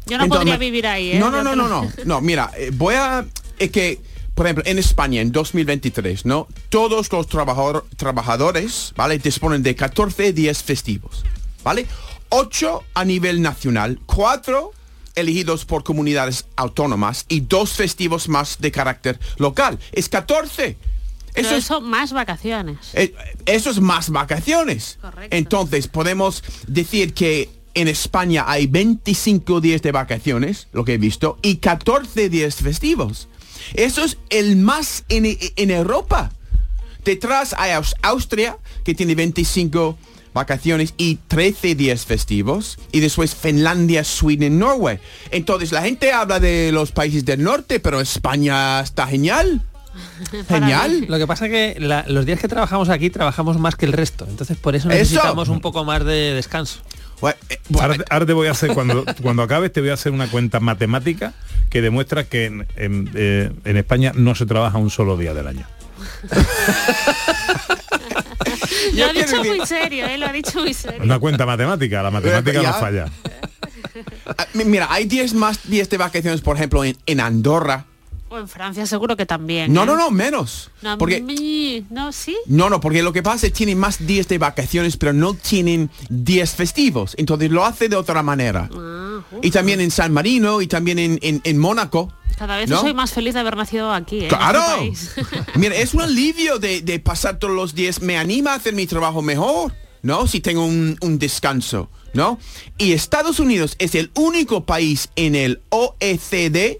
[0.09, 1.18] Yo no Entonces, podría vivir ahí, ¿eh?
[1.18, 1.91] No, no, no, no, no.
[2.05, 3.26] No, mira, voy a...
[3.59, 3.99] Es que,
[4.37, 6.47] por ejemplo, en España, en 2023, ¿no?
[6.68, 9.18] Todos los trabajador- trabajadores, ¿vale?
[9.18, 11.24] Disponen de 14 días festivos,
[11.64, 11.87] ¿vale?
[12.28, 14.72] 8 a nivel nacional, 4
[15.14, 19.78] elegidos por comunidades autónomas y dos festivos más de carácter local.
[19.93, 20.76] Es 14.
[21.32, 22.76] Pero Eso eso, es- más vacaciones.
[22.93, 23.14] Eh,
[23.47, 24.99] Eso es más vacaciones.
[25.30, 31.39] Entonces, podemos decir que en España hay 25 días de vacaciones, lo que he visto,
[31.43, 33.28] y 14 días festivos.
[33.75, 35.25] Eso es el más en,
[35.57, 36.31] en Europa.
[37.05, 39.97] Detrás hay Aus- Austria, que tiene 25
[40.35, 42.79] vacaciones y 13 días festivos.
[42.93, 44.99] Y después Finlandia, Sweden, Norway.
[45.31, 49.62] Entonces, la gente habla de los países del norte, pero España está genial.
[50.49, 51.07] Genial.
[51.09, 54.27] Lo que pasa que la- los días que trabajamos aquí trabajamos más que el resto.
[54.29, 54.99] Entonces por eso Eso.
[54.99, 56.81] necesitamos un poco más de descanso.
[57.81, 60.61] Ahora, ahora te voy a hacer, cuando, cuando acabes, te voy a hacer una cuenta
[60.61, 61.33] matemática
[61.71, 65.47] que demuestra que en, en, eh, en España no se trabaja un solo día del
[65.49, 65.67] año.
[68.95, 70.19] Lo ha dicho muy serio, ¿eh?
[70.19, 71.03] Lo ha dicho muy serio.
[71.03, 73.07] Una cuenta matemática, la matemática no falla.
[74.39, 77.85] Ah, mi- Mira, hay 10 más días de vacaciones, por ejemplo, en, en Andorra.
[78.29, 79.72] O en Francia seguro que también.
[79.72, 79.87] No, ¿eh?
[79.87, 80.70] no, no, menos.
[80.83, 82.37] No, Porque, mi- no, sí.
[82.47, 85.35] no, no, porque lo que pasa es que tienen más días de vacaciones, pero no
[85.35, 87.14] tienen días festivos.
[87.18, 88.68] Entonces lo hace de otra manera.
[88.74, 89.20] Ah.
[89.43, 92.12] Y también en San Marino y también en, en, en Mónaco.
[92.37, 92.81] Cada vez ¿no?
[92.81, 94.22] soy más feliz de haber nacido aquí, ¿eh?
[94.24, 94.61] en ¡Claro!
[94.93, 95.45] este país.
[95.55, 98.03] Mira, es un alivio de, de pasar todos los días.
[98.03, 99.72] Me anima a hacer mi trabajo mejor,
[100.03, 100.27] ¿no?
[100.27, 102.39] Si tengo un, un descanso, ¿no?
[102.77, 106.79] Y Estados Unidos es el único país en el OECD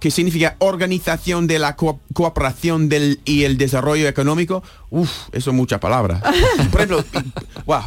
[0.00, 4.62] que significa Organización de la Co- Cooperación del, y el Desarrollo Económico.
[4.90, 6.20] Uf, eso es mucha palabra.
[6.70, 7.04] Por ejemplo,
[7.66, 7.82] wow.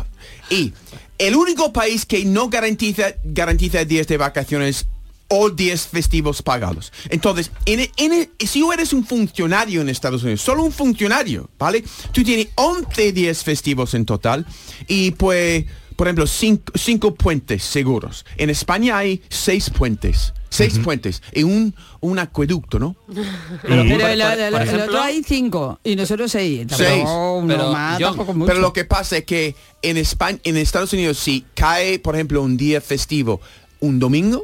[0.49, 0.74] Y
[1.18, 4.88] el único país que no garantiza, garantiza días de vacaciones
[5.34, 6.91] o días festivos pagados.
[7.09, 11.86] Entonces, en, en- si tú eres un funcionario en Estados Unidos, solo un funcionario, ¿vale?
[12.12, 14.45] Tú tienes 11 días festivos en total
[14.89, 15.64] y pues,
[15.96, 18.26] por ejemplo, cinco, cinco puentes seguros.
[18.38, 20.34] En España hay seis puentes.
[20.50, 22.98] Seis puentes y un, un acueducto, ¿no?
[23.62, 26.68] Pero, el, otro hay cinco y nosotros seis.
[26.76, 27.06] Seis.
[27.06, 28.48] Más, tampoco mucho.
[28.48, 32.42] pero lo que pasa es que en España, en Estados Unidos, si cae, por ejemplo,
[32.42, 33.39] un día festivo,
[33.80, 34.44] un domingo,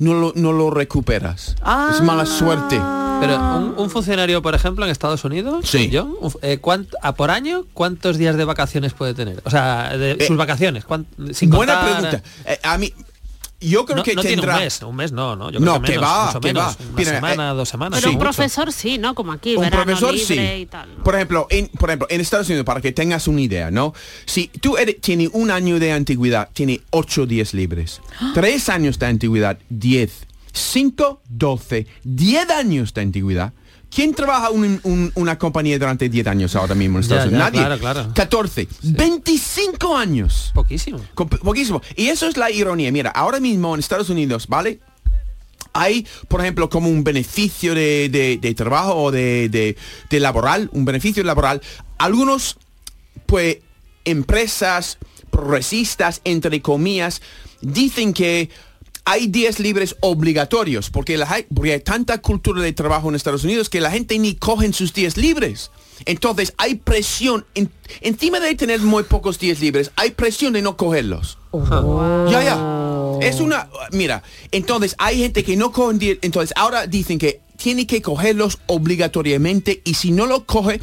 [0.00, 1.54] no lo, no lo recuperas.
[1.92, 2.80] Es mala suerte.
[3.26, 5.90] Pero un, un funcionario, por ejemplo, en Estados Unidos, Sí.
[5.92, 9.40] John, eh, ¿cuánt- a por año, ¿cuántos días de vacaciones puede tener?
[9.44, 10.84] O sea, de Eh, sus vacaciones.
[10.84, 12.28] ¿cuán- sin Buena contar- pregunta.
[12.46, 12.92] Eh, a mí,
[13.60, 14.56] yo creo no, que no tiene tendrá...
[14.56, 15.50] un mes, un mes no, ¿no?
[15.50, 16.76] Yo No, creo que, que menos, va, mucho que menos, va.
[16.84, 17.98] Una Mira, semana, eh, dos semanas.
[18.00, 19.14] Pero sí, un profesor sí, ¿no?
[19.14, 20.60] Como aquí, un verano profesor libre sí.
[20.62, 20.88] y tal.
[21.02, 23.94] Por ejemplo, en, por ejemplo, en Estados Unidos, para que tengas una idea, ¿no?
[24.26, 28.00] Si tú eres, tienes un año de antigüedad, tiene ocho días libres.
[28.34, 30.26] Tres años de antigüedad, diez.
[30.54, 31.86] Cinco, doce.
[32.04, 33.52] Diez años de antigüedad.
[33.90, 37.44] ¿Quién trabaja en una compañía durante 10 años ahora mismo en Estados Unidos?
[37.44, 37.60] Nadie.
[37.60, 38.12] claro, claro.
[38.12, 38.66] 14.
[38.82, 40.50] 25 años.
[40.52, 40.98] Poquísimo.
[41.14, 41.80] Poquísimo.
[41.94, 42.90] Y eso es la ironía.
[42.90, 44.80] Mira, ahora mismo en Estados Unidos, ¿vale?
[45.74, 49.76] Hay, por ejemplo, como un beneficio de, de- de trabajo o de, de-
[50.10, 51.60] de laboral, un beneficio laboral.
[51.98, 52.56] Algunos,
[53.26, 53.58] pues,
[54.04, 54.98] empresas
[55.30, 57.22] progresistas, entre comillas,
[57.60, 58.50] dicen que
[59.06, 63.44] hay días libres obligatorios, porque, la, hay- porque hay tanta cultura de trabajo en Estados
[63.44, 65.70] Unidos que la gente ni cogen sus días libres.
[66.06, 70.76] Entonces hay presión, en- encima de tener muy pocos días libres, hay presión de no
[70.76, 71.38] cogerlos.
[72.30, 73.18] Ya, ya.
[73.22, 77.86] Es una, mira, entonces hay gente que no cogen días, entonces ahora dicen que tiene
[77.86, 80.80] que cogerlos obligatoriamente y si no lo coge,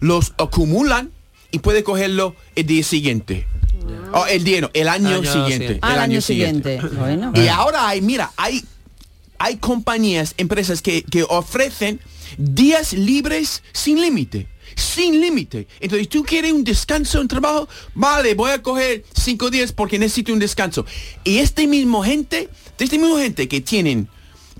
[0.00, 1.10] los acumulan
[1.50, 3.46] y puede cogerlo el día siguiente.
[4.12, 5.52] O el día, no, el año, Año siguiente.
[5.52, 5.78] siguiente.
[5.82, 6.80] Ah, el año siguiente.
[6.80, 7.32] Bueno.
[7.34, 8.64] Y ahora hay, mira, hay,
[9.38, 12.00] hay compañías, empresas que, que ofrecen
[12.38, 14.46] días libres sin límite.
[14.76, 15.68] Sin límite.
[15.80, 20.32] Entonces, tú quieres un descanso en trabajo, vale, voy a coger cinco días porque necesito
[20.32, 20.84] un descanso.
[21.22, 24.08] Y este mismo gente, de este mismo gente que tienen,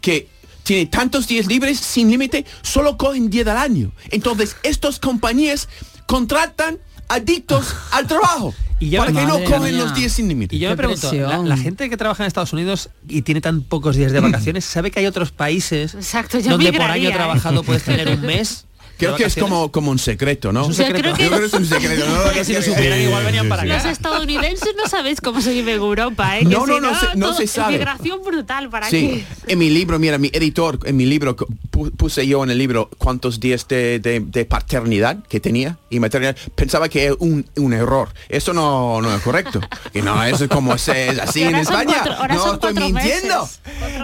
[0.01, 0.29] que
[0.62, 3.93] tiene tantos días libres sin límite, solo cogen 10 al año.
[4.11, 5.68] Entonces, estas compañías
[6.07, 8.55] contratan adictos al trabajo.
[8.81, 9.72] Y yo para que no mía.
[9.72, 10.57] los días sin límite.
[10.57, 13.62] Y yo me pregunto, la, la gente que trabaja en Estados Unidos y tiene tan
[13.62, 17.12] pocos días de vacaciones, ¿sabe que hay otros países Exacto, yo donde por año ¿eh?
[17.12, 18.66] trabajado puedes tener un mes?
[18.99, 20.62] Creo que es como, como un secreto, ¿no?
[20.62, 21.09] Es un secreto.
[21.11, 22.22] Yo creo que- Yo creo que es un secreto, ¿no?
[22.24, 25.78] Porque si lo supieran igual venían para Los estadounidenses no sabéis cómo se vive en
[25.80, 26.40] Europa, ¿eh?
[26.40, 27.72] Que No, no, si no se- no todo- se sabe.
[27.72, 29.53] Migración brutal para Sí, aquí.
[29.53, 32.88] en mi libro, mira, mi editor, en mi libro pu- puse yo en el libro
[32.99, 36.36] cuántos días de, de- de paternidad que tenía y maternidad.
[36.55, 38.11] Pensaba que era un, un error.
[38.28, 39.61] Eso no, no es correcto.
[39.92, 42.03] Y no, eso es como se es así en España.
[42.05, 43.49] cuatro- no estoy mintiendo.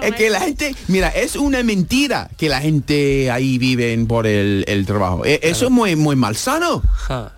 [0.03, 4.65] Es que la gente, mira, es una mentira que la gente ahí vive por el,
[4.67, 5.25] el trabajo.
[5.25, 6.83] E- Eso es muy, muy malsano.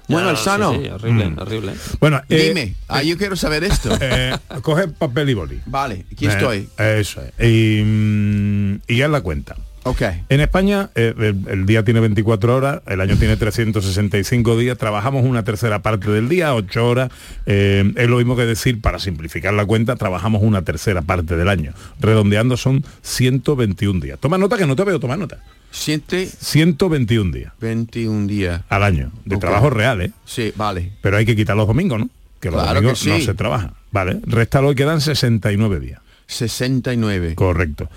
[0.08, 0.72] Muy Ya, malsano.
[0.74, 1.38] sí, sí, horrible, Mm.
[1.38, 1.72] horrible.
[2.00, 3.90] Bueno, eh, Dime, ah, yo quiero saber esto.
[4.00, 5.60] eh, coge papel y boli.
[5.66, 6.68] Vale, aquí Eh, estoy.
[6.78, 7.46] Eso es.
[7.46, 9.56] Y, mm, y haz la cuenta.
[9.84, 10.02] Ok.
[10.28, 15.24] En España eh, el, el día tiene 24 horas, el año tiene 365 días, trabajamos
[15.24, 17.10] una tercera parte del día, 8 horas.
[17.46, 21.48] eh, es lo mismo que decir, para simplificar la cuenta, trabajamos una tercera parte del
[21.48, 21.72] año.
[22.00, 24.18] Redondeando son 121 días.
[24.20, 25.38] Toma nota que no te veo, toma nota.
[25.72, 28.62] Siente 121 días 21 días.
[28.68, 29.40] al año, de Ok.
[29.40, 30.12] trabajo real, ¿eh?
[30.26, 30.92] Sí, vale.
[31.00, 32.10] Pero hay que quitar los domingos, ¿no?
[32.40, 33.72] Que los Claro que domingos no se trabaja.
[33.90, 36.00] Vale, réstalo y quedan 69 días.
[36.26, 37.34] 69.
[37.34, 37.88] Correcto.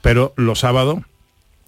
[0.00, 1.00] Pero los sábados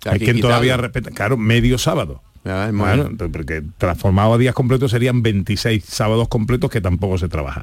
[0.05, 2.23] Hay quien todavía respeta, claro, medio sábado.
[2.45, 3.11] Ah, bueno.
[3.33, 7.63] Porque transformado a días completos serían 26 sábados completos que tampoco se trabaja.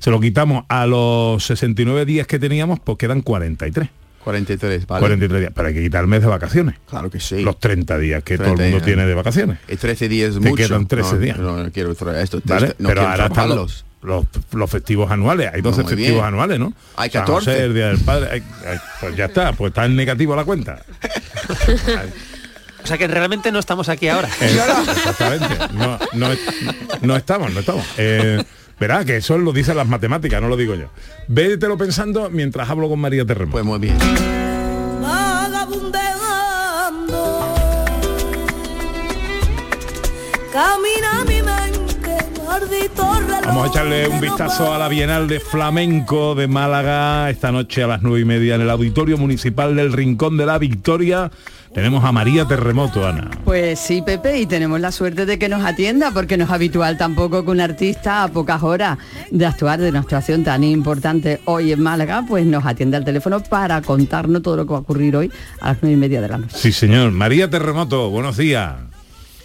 [0.00, 3.88] Se lo quitamos a los 69 días que teníamos, pues quedan 43.
[4.24, 5.00] 43, vale.
[5.00, 5.52] 43 días.
[5.54, 6.76] Pero hay que quitar el mes de vacaciones.
[6.88, 7.42] Claro que sí.
[7.42, 8.86] Los 30 días que todo el 30 mundo días.
[8.86, 9.58] tiene de vacaciones.
[9.68, 10.56] Y 13 días Te mucho.
[10.56, 11.38] quedan 13 no, días.
[11.38, 12.40] No, no quiero esto.
[12.44, 12.74] ¿Vale?
[12.78, 13.28] No Pero quiero ahora.
[14.04, 15.50] Los, festivos anuales.
[15.52, 16.24] Hay 12 muy festivos bien.
[16.24, 16.72] anuales, ¿no?
[16.96, 17.50] Hay San 14.
[17.50, 18.28] José, el Día del Padre.
[18.30, 20.78] hay- hay- pues ya está, pues está en negativo la cuenta.
[22.82, 24.28] O sea que realmente no estamos aquí ahora.
[24.42, 24.58] Eh,
[24.90, 25.56] Exactamente.
[25.72, 26.28] No, no,
[27.00, 27.82] no estamos, no estamos.
[27.96, 28.44] Eh,
[28.78, 30.90] verá que eso lo dicen las matemáticas, no lo digo yo.
[31.26, 33.52] Vételo pensando mientras hablo con María Terremoto.
[33.52, 33.96] Pues muy bien.
[43.44, 47.86] Vamos a echarle un vistazo a la Bienal de Flamenco de Málaga esta noche a
[47.86, 51.30] las nueve y media en el Auditorio Municipal del Rincón de la Victoria.
[51.72, 53.30] Tenemos a María Terremoto, Ana.
[53.44, 56.96] Pues sí, Pepe, y tenemos la suerte de que nos atienda, porque no es habitual
[56.96, 58.98] tampoco que un artista a pocas horas
[59.30, 63.40] de actuar de una actuación tan importante hoy en Málaga, pues nos atienda al teléfono
[63.40, 65.30] para contarnos todo lo que va a ocurrir hoy
[65.60, 66.56] a las nueve y media de la noche.
[66.56, 67.10] Sí, señor.
[67.10, 68.74] María Terremoto, buenos días.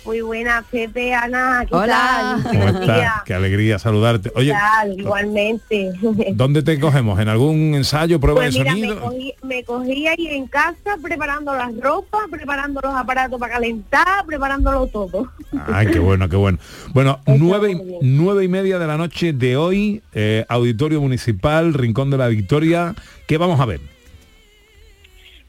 [0.10, 1.64] Muy buena, Pepe, Ana.
[1.70, 2.40] ¿qué Hola.
[2.84, 3.06] tal?
[3.26, 4.32] Qué alegría saludarte.
[4.34, 5.00] Oye, ¿Qué tal?
[5.00, 5.92] Igualmente.
[6.34, 7.20] ¿dónde te cogemos?
[7.20, 9.02] ¿En algún ensayo, prueba Pues de mira, me sonido?
[9.02, 14.88] cogí, me cogí ahí en casa preparando las ropas, preparando los aparatos para calentar, preparándolo
[14.88, 15.32] todo.
[15.72, 16.58] Ay, qué bueno, qué bueno.
[16.92, 22.10] Bueno, nueve, y- nueve y media de la noche de hoy, eh, Auditorio Municipal, Rincón
[22.10, 22.96] de la Victoria.
[23.28, 23.80] ¿Qué vamos a ver?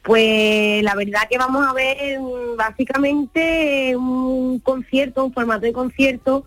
[0.03, 6.45] Pues la verdad que vamos a ver mm, básicamente un concierto, un formato de concierto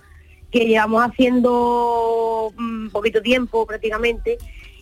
[0.51, 4.39] que llevamos haciendo un poquito tiempo prácticamente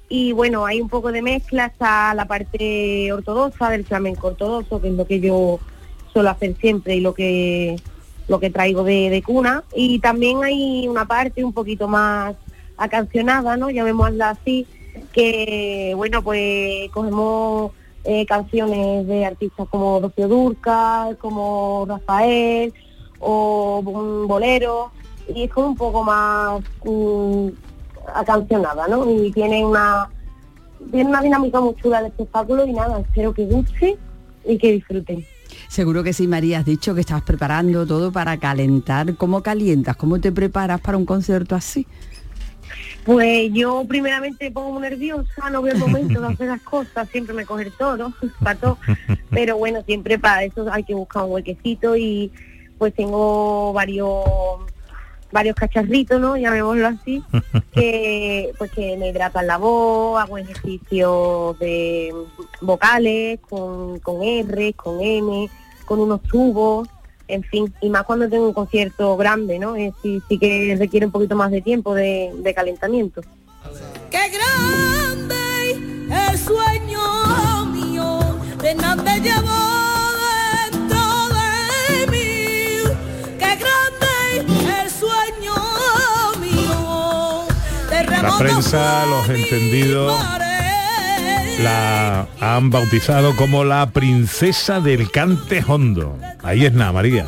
[0.09, 4.89] y bueno, hay un poco de mezcla hasta la parte ortodoxa del flamenco ortodoxo, que
[4.89, 5.59] es lo que yo
[6.13, 7.77] suelo hacer siempre y lo que
[8.29, 12.37] lo que traigo de, de cuna y también hay una parte un poquito más
[12.77, 13.71] acancionada, ¿no?
[13.71, 14.67] Llamémosla así,
[15.13, 17.73] que bueno, pues cogemos
[18.05, 22.73] eh, canciones de artistas como Rocío Durcal, como Rafael
[23.21, 24.91] o un bolero
[25.33, 27.49] y es como un poco más mm,
[28.15, 29.09] acancionada, ¿no?
[29.11, 30.09] Y tiene una
[30.91, 33.97] tiene una dinámica muy chula el espectáculo y nada, espero que guste
[34.45, 35.25] y que disfruten.
[35.69, 39.17] Seguro que sí, María, has dicho que estás preparando todo para calentar.
[39.17, 39.97] ¿Cómo calientas?
[39.97, 41.87] ¿Cómo te preparas para un concierto así?
[43.05, 47.09] Pues yo primeramente me pongo muy nerviosa, no veo el momento de hacer las cosas,
[47.09, 48.79] siempre me coge el toro, para todo.
[49.31, 52.31] Pero bueno, siempre para eso hay que buscar un huequecito y
[52.79, 54.25] pues tengo varios
[55.33, 56.37] varios cacharritos, ¿no?
[56.37, 57.23] Llamémoslo así,
[57.73, 62.15] que pues que me hidratan la voz, hago ejercicios de
[62.61, 65.49] vocales con, con R, con M,
[65.87, 66.89] con unos tubos,
[67.33, 69.75] en fin, y más cuando tengo un concierto grande, ¿no?
[69.77, 73.23] Eh, sí, sí que requiere un poquito más de tiempo de, de calentamiento.
[74.11, 75.73] Qué grande
[76.31, 78.21] el sueño mío,
[78.63, 78.75] de
[82.11, 82.83] mí.
[83.39, 85.55] Qué grande el sueño
[86.39, 87.47] mío.
[88.23, 90.13] La prensa, los entendidos,
[91.63, 96.19] la han bautizado como la princesa del cante hondo.
[96.43, 97.27] Ahí es nada, María.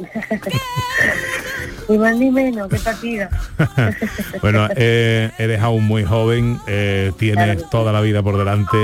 [1.88, 3.28] Ni más ni menos, qué partida.
[4.42, 8.78] bueno, eh, eres aún muy joven, eh, tienes toda la vida por delante,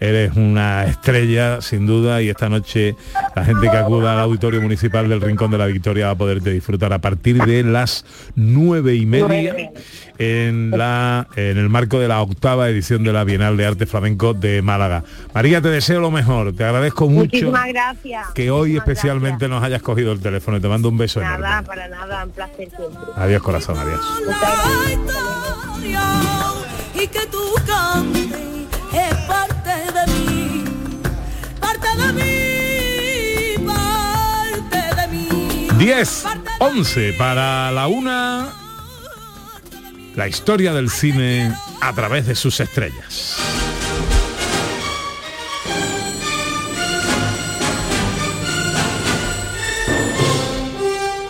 [0.00, 2.96] eres una estrella sin duda y esta noche
[3.36, 6.50] la gente que acuda al auditorio municipal del Rincón de la Victoria va a poderte
[6.50, 9.72] disfrutar a partir de las nueve y media
[10.18, 14.34] en la en el marco de la octava edición de la Bienal de Arte Flamenco
[14.34, 15.04] de Málaga.
[15.34, 18.28] María, te deseo lo mejor, te agradezco mucho gracias.
[18.34, 21.40] que hoy Muchísimas especialmente nos hayas cogido el teléfono y te mando un beso enorme.
[21.40, 22.98] Nada, para nada, un placer siempre.
[23.16, 24.00] Adiós corazón, adiós.
[26.94, 27.40] y que tú
[35.78, 36.24] 10,
[36.58, 38.48] 11 para la una.
[40.14, 43.38] La historia del cine a través de sus estrellas.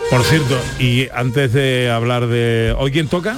[0.09, 2.75] Por cierto, y antes de hablar de...
[2.77, 3.37] ¿Hoy quién toca?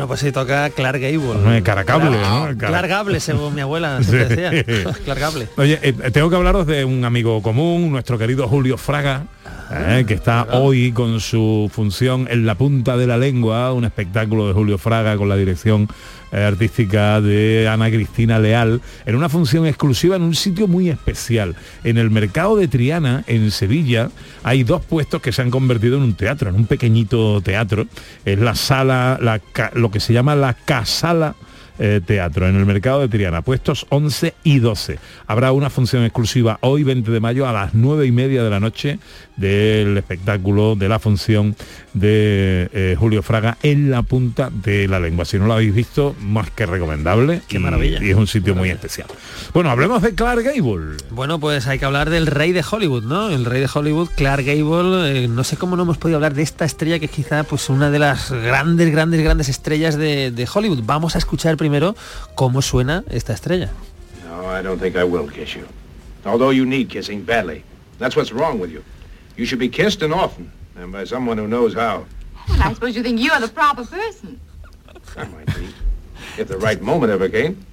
[0.00, 1.62] Bueno, pues sí, toca Clark Gable.
[1.62, 2.16] Caracable,
[2.56, 4.94] Clark Gable, según mi abuela siempre decía.
[5.04, 5.48] Clark Gable.
[5.58, 9.24] Oye, eh, tengo que hablaros de un amigo común, nuestro querido Julio Fraga,
[9.72, 14.48] eh, que está hoy con su función en la punta de la lengua, un espectáculo
[14.48, 15.88] de Julio Fraga con la dirección
[16.32, 21.54] eh, artística de Ana Cristina Leal, en una función exclusiva en un sitio muy especial.
[21.84, 24.10] En el mercado de Triana, en Sevilla,
[24.42, 27.86] hay dos puestos que se han convertido en un teatro, en un pequeñito teatro.
[28.24, 29.40] Es la sala, la
[29.74, 31.36] lo que se llama la casala
[31.82, 34.98] eh, teatro en el mercado de Triana, puestos 11 y 12.
[35.26, 38.60] Habrá una función exclusiva hoy 20 de mayo a las 9 y media de la
[38.60, 38.98] noche
[39.36, 41.56] del espectáculo de la función
[41.94, 45.24] de eh, Julio Fraga en la punta de la lengua.
[45.24, 47.40] Si no lo habéis visto, más que recomendable.
[47.48, 47.98] Qué y- maravilla.
[48.04, 49.08] Y, es un sitio muy especial.
[49.54, 50.98] Bueno, hablemos de Clark Gable.
[51.10, 53.30] Bueno, pues hay que hablar del rey de Hollywood, ¿no?
[53.30, 55.24] El rey de Hollywood, Clark Gable.
[55.24, 57.70] eh, no sé cómo no hemos podido hablar de esta estrella que es quizá pues
[57.70, 60.82] una de las grandes, grandes, grandes estrellas de, de Hollywood.
[60.84, 61.69] Vamos a escuchar primero
[62.34, 63.70] cómo suena esta estrella.
[64.26, 65.66] No, I don't think I will kiss you.
[66.24, 67.62] Although you need kissing badly.
[67.98, 68.82] That's what's wrong with you.
[69.36, 72.04] You should be kissed and often, and by someone who knows how.
[72.48, 74.40] Well, I suppose you think you're the proper person.
[75.16, 75.68] I might be.
[76.38, 77.64] If the right moment ever came.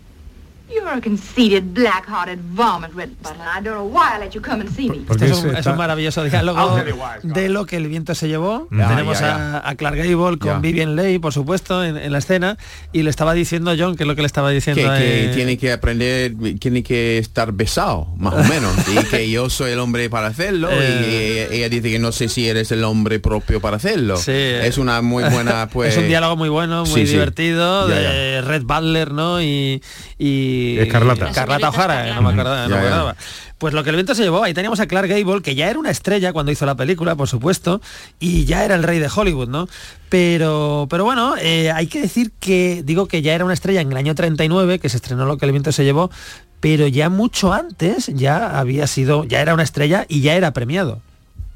[0.70, 3.45] You're a conceited, black-hearted varmint, Red Butler.
[3.47, 5.05] I don't know why I let you come and see me.
[5.09, 6.76] Este es, un, es un maravilloso diálogo
[7.24, 8.68] de lo que el viento se llevó.
[8.70, 10.61] Ya, Tenemos ya, A, a Clark Gable con.
[10.61, 12.57] Vivian Leigh, por supuesto, en, en la escena.
[12.91, 14.82] Y le estaba diciendo John, que es lo que le estaba diciendo.
[14.82, 18.74] que, que eh, tiene que aprender, tiene que estar besado, más o menos.
[18.89, 20.68] y que yo soy el hombre para hacerlo.
[20.72, 21.47] Eh.
[21.49, 24.18] y ella dice que no sé si eres el hombre propio para hacerlo.
[24.18, 24.68] Sí, eh.
[24.68, 25.93] es una muy buena, pues.
[25.95, 27.13] es un diálogo muy bueno, muy Sí, sí.
[27.13, 29.41] divertido, de Red Butler, ¿no?
[29.41, 29.82] Y,
[30.18, 31.32] y Escarlata.
[31.32, 32.68] Carlata O'Hara, eh, no me acordaba.
[32.68, 32.88] no me ya.
[32.88, 33.16] acordaba.
[33.58, 35.80] Pues lo que el viento se llevó, ahí teníamos a Clark Gable, que ya era
[35.80, 37.82] una estrella cuando hizo la película, por supuesto,
[38.20, 39.68] y ya era el rey de Hollywood, ¿no?
[40.10, 43.91] Pero, pero bueno, eh, hay que decir que, digo que ya era una estrella en
[43.91, 46.12] el año 39, que se estrenó lo que el viento se llevó,
[46.60, 51.01] pero ya mucho antes ya había sido, ya era una estrella y ya era premiado.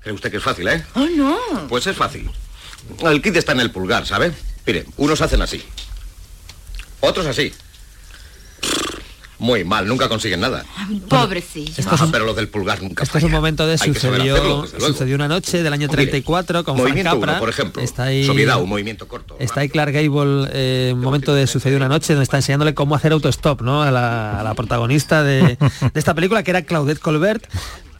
[0.02, 0.84] ¿Cree usted que es fácil, eh?
[0.96, 1.38] Oh, no.
[1.70, 2.32] Pues es fácil.
[3.04, 4.32] El kit está en el pulgar, ¿sabe?
[4.66, 5.64] Mire, unos hacen así.
[7.00, 7.52] Otros así.
[9.42, 10.64] Muy mal, nunca consiguen nada.
[11.10, 11.74] Pobrecillo.
[11.76, 14.36] Esto es Ah, un- pero lo del pulgar nunca Este es un momento de sucedió,
[14.36, 17.32] hacerlo, sucedió una noche del año Mire, 34 con Frank movimiento Capra.
[17.34, 17.82] uno, por ejemplo.
[17.82, 19.36] Está ahí, un movimiento corto.
[19.40, 22.94] Está ahí Clark Gable, eh, un momento de sucedió una noche donde está enseñándole cómo
[22.94, 23.82] hacer autostop, ¿no?
[23.82, 27.44] A la, a la protagonista de, de esta película que era Claudette Colbert.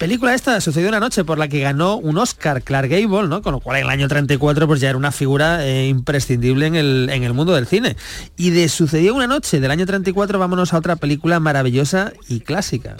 [0.02, 3.44] Película esta sucedió una noche por la que ganó un Oscar Clark Gable, ¿no?
[3.44, 6.74] Con lo cual en el año 34 pues ya era una figura eh, imprescindible en
[6.74, 7.96] el, en el mundo del cine.
[8.36, 12.98] Y de sucedió una noche del año 34 vámonos a otra película maravillosa y clásica.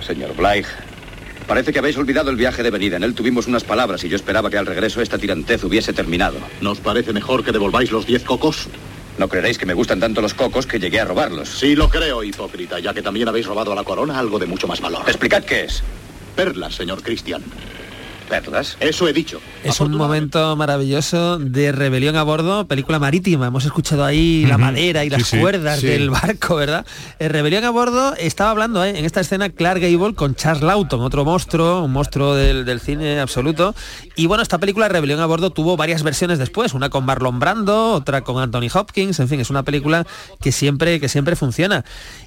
[0.00, 0.68] Señor Blythe,
[1.48, 2.96] parece que habéis olvidado el viaje de venida.
[2.96, 6.36] En él tuvimos unas palabras y yo esperaba que al regreso esta tirantez hubiese terminado.
[6.60, 8.68] ¿Nos parece mejor que devolváis los diez cocos?
[9.18, 11.48] No creeréis que me gustan tanto los cocos que llegué a robarlos.
[11.48, 14.66] Sí lo creo, hipócrita, ya que también habéis robado a la corona algo de mucho
[14.66, 15.02] más valor.
[15.06, 15.82] Explicad qué es.
[16.34, 17.42] Perlas, señor Cristian.
[18.28, 18.76] ¿Perlas?
[18.80, 19.40] Eso he dicho.
[19.62, 23.46] Es un momento maravilloso de rebelión a bordo, película marítima.
[23.46, 25.86] Hemos escuchado ahí la madera y Sí, las sí, cuerdas sí.
[25.86, 26.84] del barco, ¿verdad?
[27.18, 31.00] Eh, rebelión a bordo estaba hablando eh, en esta escena Clark Gable con Charles Lawton,
[31.02, 33.74] otro monstruo, un monstruo del, del cine absoluto.
[34.16, 37.92] Y bueno, esta película Rebelión a bordo tuvo varias versiones después, una con Marlon Brando,
[37.92, 40.06] otra con Anthony Hopkins, en fin, es una película
[40.40, 41.84] que siempre, que siempre funciona.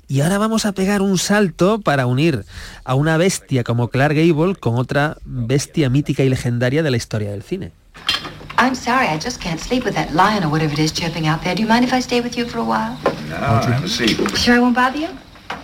[0.08, 2.46] Y ahora vamos a pegar un salto para unir
[2.84, 7.32] a una bestia como Clark Gable con otra bestia mítica y legendaria de la historia
[7.32, 7.72] del cine.
[8.58, 11.42] I'm sorry, I just can't sleep with that lion or whatever it is chirping out
[11.44, 11.56] there.
[11.56, 12.98] Do you mind if I stay with you for a while?
[13.30, 14.18] No, have a seat.
[14.38, 15.10] Sure I won't bother you?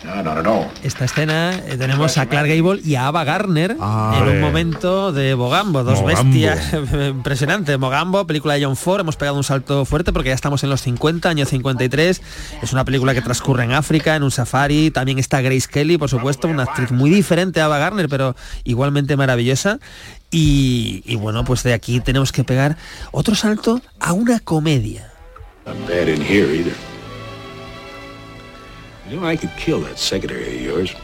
[0.04, 0.68] No, at all.
[0.84, 4.32] Esta escena eh, tenemos a Clark Gable y a Ava Gardner en hombre.
[4.36, 6.24] un momento de Mogambo, dos Mogambo.
[6.32, 6.74] bestias
[7.10, 7.78] impresionantes.
[7.80, 10.82] Mogambo, película de John Ford, hemos pegado un salto fuerte porque ya estamos en los
[10.82, 12.22] 50, año 53.
[12.62, 14.92] Es una película que transcurre en África, en un safari.
[14.92, 19.16] También está Grace Kelly, por supuesto, una actriz muy diferente a Ava Gardner, pero igualmente
[19.18, 19.80] maravillosa.
[20.32, 22.78] Y, y bueno, pues de aquí tenemos que pegar
[23.12, 25.12] otro salto a una comedia.
[25.66, 26.74] Not bad in here either.
[29.10, 30.96] You know, I could kill that secretary of yours.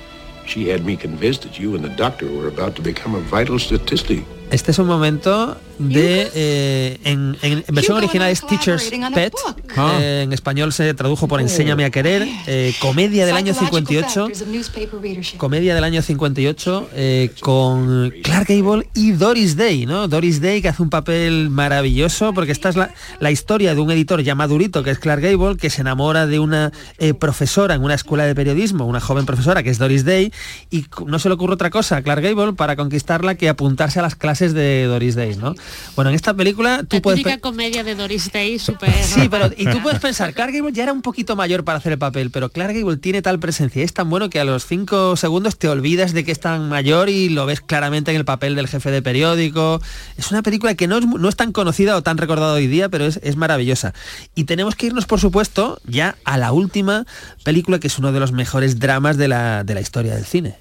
[0.47, 3.59] She had me convinced that you and the doctor were about to become a vital
[3.59, 4.25] statistic.
[4.51, 5.55] Este es un momento
[5.89, 9.33] de eh, en, en- en versión original es Teacher's Pet,
[9.77, 9.97] Ah.
[10.01, 14.41] eh, en español se tradujo por Enséñame a querer, eh, comedia del año 58, Factors
[14.41, 15.37] of newspaper readership.
[15.37, 20.07] comedia del año 58 eh, con Clark Gable y Doris Day, ¿no?
[20.07, 23.91] Doris Day que hace un papel maravilloso porque esta es la, la historia de un
[23.91, 27.83] editor ya madurito que es Clark Gable que se enamora de una eh, profesora en
[27.83, 30.31] una escuela de periodismo, una joven profesora que es Doris Day
[30.69, 34.01] y no se le ocurre otra cosa a Clark Gable para conquistarla que apuntarse a
[34.01, 35.55] las clases de Doris Day, ¿no?
[35.95, 37.19] Bueno, en esta película tú La puedes...
[37.19, 38.91] típica comedia de Doris Day, súper...
[39.03, 41.93] Sí, pero y tú puedes pensar, Clark Gable ya era un poquito mayor para hacer
[41.93, 44.65] el papel, pero Clark Gable tiene tal presencia, y es tan bueno que a los
[44.65, 48.25] cinco segundos te olvidas de que es tan mayor y lo ves claramente en el
[48.25, 49.81] papel del jefe de periódico.
[50.17, 52.89] Es una película que no es, no es tan conocida o tan recordada hoy día,
[52.89, 53.93] pero es, es maravillosa.
[54.35, 57.05] Y tenemos que irnos, por supuesto, ya a la última
[57.43, 60.57] película que es uno de los mejores dramas de la, de la historia del cine.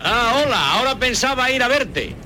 [0.00, 2.16] Ah, hola, ahora pensaba ir a verte.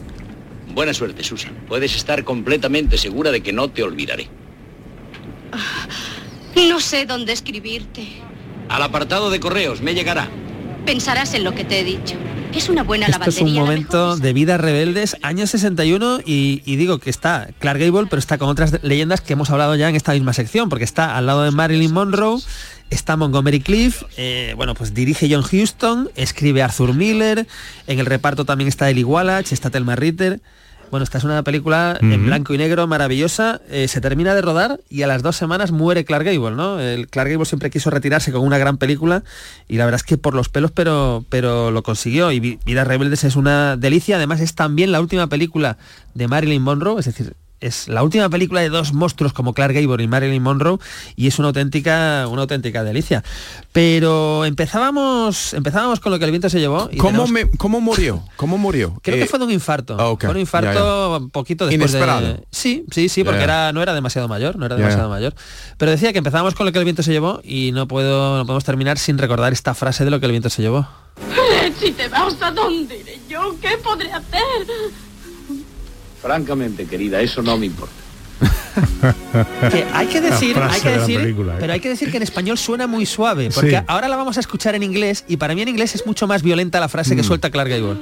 [0.75, 1.53] Buena suerte, Susan.
[1.69, 4.29] Puedes estar completamente segura de que no te olvidaré.
[6.69, 8.09] No sé dónde escribirte.
[8.69, 10.29] Al apartado de correos me llegará.
[10.87, 12.17] Pensarás en lo que te he dicho.
[12.55, 13.61] Es una buena Esto es un lavandería.
[13.61, 18.39] momento de vidas rebeldes, año 61, y, y digo que está Clark Gable, pero está
[18.39, 21.43] con otras leyendas que hemos hablado ya en esta misma sección, porque está al lado
[21.43, 22.41] de Marilyn Monroe,
[22.91, 27.49] está Montgomery Cliff, eh, bueno, pues dirige John Huston, escribe Arthur Miller,
[27.89, 30.41] en el reparto también está Eli Wallach, está Thelma Ritter.
[30.91, 33.61] Bueno, esta es una película en blanco y negro maravillosa.
[33.69, 36.79] eh, se termina de rodar y a las dos semanas muere Clark Gable, ¿no?
[36.79, 39.25] El Clark Gable siempre quiso retirarse con una gran película
[39.69, 42.31] y la verdad es que por los pelos, pero, pero lo consiguió.
[42.31, 44.17] Y Vi- Vidas Rebeldes es una delicia.
[44.17, 45.79] Además es también la última película
[46.15, 47.35] de Marilyn Monroe, es decir,
[47.67, 50.79] es la última película de dos monstruos como Clark Gable y Marilyn Monroe
[51.17, 53.23] y es una auténtica, una auténtica delicia.
[53.73, 56.89] Pero empezábamos, empezábamos con lo que el viento se llevó.
[56.93, 58.23] y ¿Cómo, tenemos- me- ¿Cómo murió?
[58.37, 58.95] ¿Cómo murió?
[59.03, 59.97] Creo Eh, que fue de un infarto.
[59.99, 60.15] ah.
[60.21, 62.21] Fue un infarto un poquito después Inesperado.
[62.27, 62.45] de...
[62.51, 65.35] Sí, sí, sí, porque era, no era demasiado mayor, no era demasiado mayor.
[65.79, 68.47] Pero decía que empezábamos con lo que el viento se llevó y no puedo, no
[68.47, 70.87] podemos terminar sin recordar esta frase de lo que el viento se llevó.
[71.81, 73.57] Si te vas, ¿a dónde iré yo?
[73.61, 74.41] ¿Qué podré hacer?
[76.25, 77.93] Francamente, querida, eso no me importa.
[79.71, 81.57] Que hay que decir, hay que de decir, película, ¿eh?
[81.61, 83.77] pero hay que decir que en español suena muy suave, porque Sí.
[83.87, 86.43] ahora la vamos a escuchar en inglés y para mí en inglés es mucho más
[86.43, 87.27] violenta la frase que Mm.
[87.27, 87.97] suelta Clark Gable.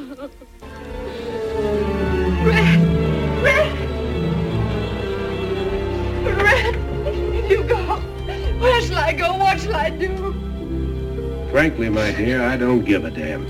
[6.24, 6.74] Red,
[7.50, 7.76] you go.
[8.60, 9.34] Where shall I go?
[9.36, 10.34] What shall I do?
[11.50, 13.46] Frankly, my dear, I don't give a damn.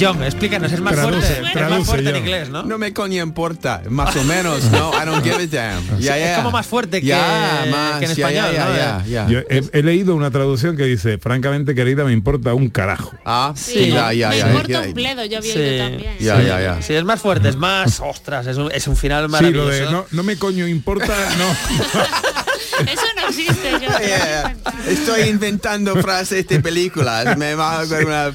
[0.00, 2.62] John, explícanos, es más Traduce, fuerte, es más fuerte en inglés, ¿no?
[2.64, 6.00] No me coño importa, más o menos, no, I don't give a damn.
[6.02, 9.28] Es como más fuerte que- Ya, más, que en español, ¿no?
[9.28, 13.12] Yo he, he leído una traducción que dice, francamente querida, me importa un carajo.
[13.24, 14.46] Ah, Sí, ya, ya, me ya.
[14.48, 14.80] importa ya.
[14.80, 16.14] un bledo, yo vi Sí, yo también.
[16.20, 16.46] Ya, sí.
[16.46, 16.82] ya, ya.
[16.82, 19.68] Sí, es más fuerte, es más, ostras, es un, es un final Sí, lo maravilloso.
[19.70, 21.46] de no, no me coño importa, no.
[22.86, 23.98] Eso no existe, yo.
[23.98, 24.54] Yeah.
[24.86, 27.36] Estoy inventando frases de películas.
[27.36, 28.32] Me va a hacer una...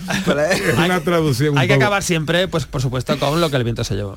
[0.86, 1.52] Una traducción.
[1.54, 3.96] un Hay que poco- acabar siempre, pues por supuesto, con lo que el viento se
[3.96, 4.16] llevó.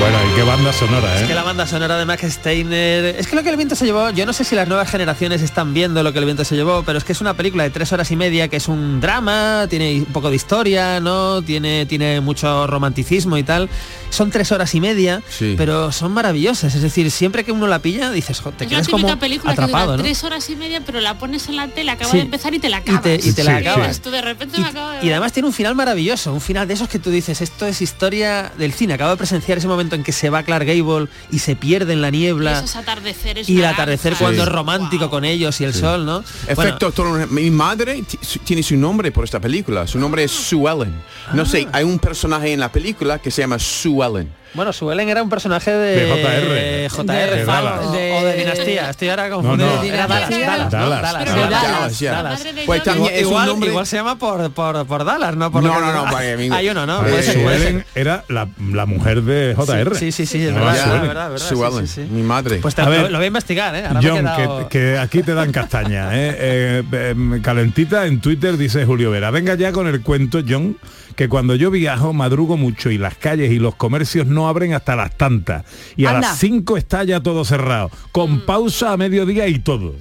[0.00, 1.34] Bueno, qué banda sonora, Es que ¿eh?
[1.34, 3.06] la banda sonora de Max Steiner...
[3.18, 5.42] Es que lo que el viento se llevó, yo no sé si las nuevas generaciones
[5.42, 7.70] están viendo lo que el viento se llevó, pero es que es una película de
[7.70, 11.42] tres horas y media que es un drama, tiene un poco de historia, ¿no?
[11.42, 13.68] Tiene, tiene mucho romanticismo y tal.
[14.10, 15.54] Son tres horas y media, Sí.
[15.58, 16.72] pero son maravillosas.
[16.72, 19.84] Es decir, siempre que uno la pilla, dices, "Jo, te quedas como película atrapado, que
[19.86, 20.02] dura ¿no?
[20.04, 22.18] tres horas y media, pero la pones en la tele, acaba Sí.
[22.18, 23.02] de empezar y te la Y acabas.
[23.02, 23.88] te, y te la Sí, acabas.
[23.88, 26.68] Dices tú, de repente me acabo de Y además tiene un final maravilloso, un final
[26.68, 28.94] de esos que tú dices, esto es historia del cine.
[28.94, 32.02] Acabo de presenciar ese momento en que se va Clark Gable y se pierde en
[32.02, 32.58] la Y niebla.
[32.58, 36.22] esos atardeceres Y el atardecer cuando es romántico con ellos y el sol, ¿no?
[36.46, 36.92] Efecto,
[37.30, 38.02] mi madre
[38.44, 39.86] tiene su nombre por esta película.
[39.86, 40.94] Su nombre es Sue Ellen.
[41.32, 41.78] No sé, Ah.
[41.78, 44.32] hay un personaje en la película que se llama Sue Ellen.
[44.54, 47.04] Bueno, Sue Ellen era un personaje de, De JR.
[47.04, 47.80] JR, De Dallas.
[47.86, 48.90] o de Dinastía.
[48.90, 49.70] Estoy ahora No, confundido.
[49.76, 49.82] no.
[49.82, 50.30] Dallas.
[50.70, 52.62] Dallas, ¿no?
[52.66, 53.70] Pues también igual, nombre...
[53.70, 55.50] igual se llama por, por, por Dallas, ¿no?
[55.50, 57.00] Por No, no, no, para mí- Hay uno, ¿no?
[57.06, 57.66] Eh, Puede ser, Sue puede ser.
[57.68, 59.94] Ellen era la, la mujer de JR.
[59.96, 62.08] Sí, sí, sí, es No, verdad, verdad, verdad, verdad, Sue sí, Ellen, sí, sí.
[62.10, 62.58] mi madre.
[62.58, 63.84] Pues te- A lo, ver, lo voy a investigar, ¿eh?
[63.86, 66.08] Ahora me he John, quedado- que, que aquí te dan castaña.
[66.12, 66.36] ¿eh?
[66.50, 69.30] Eh, em, calentita en Twitter dice Julio Vera.
[69.30, 70.76] Venga ya con el cuento, John,
[71.16, 74.94] que cuando yo viajo madrugo mucho y las calles y los comercios no abren hasta
[74.94, 75.64] las tantas.
[75.96, 77.90] Y a las 5 está ya todo cerrado.
[78.12, 79.94] Con pausa a mediodía y todo.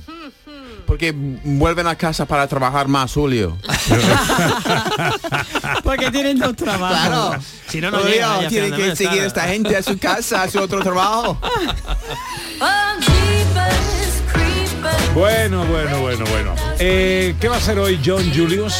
[0.85, 1.13] Porque
[1.43, 3.57] vuelven a casa para trabajar más, Julio.
[5.83, 7.09] Porque tienen dos trabajos.
[7.09, 7.41] Claro.
[7.67, 9.27] Si no, no Julio, llegan ya a tiene que seguir claro.
[9.27, 11.37] esta gente a su casa, a su otro trabajo.
[15.13, 16.55] Bueno, bueno, bueno, bueno.
[16.79, 18.75] Eh, ¿Qué va a hacer hoy John Julius?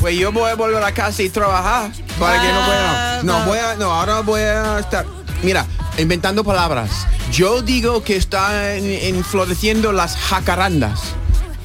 [0.00, 3.22] Pues yo voy a volver a casa y trabajar para que no pueda.
[3.22, 5.04] No, voy a, no, ahora voy a estar.
[5.42, 5.66] Mira,
[5.98, 7.06] inventando palabras.
[7.30, 11.00] Yo digo que están en- floreciendo las jacarandas.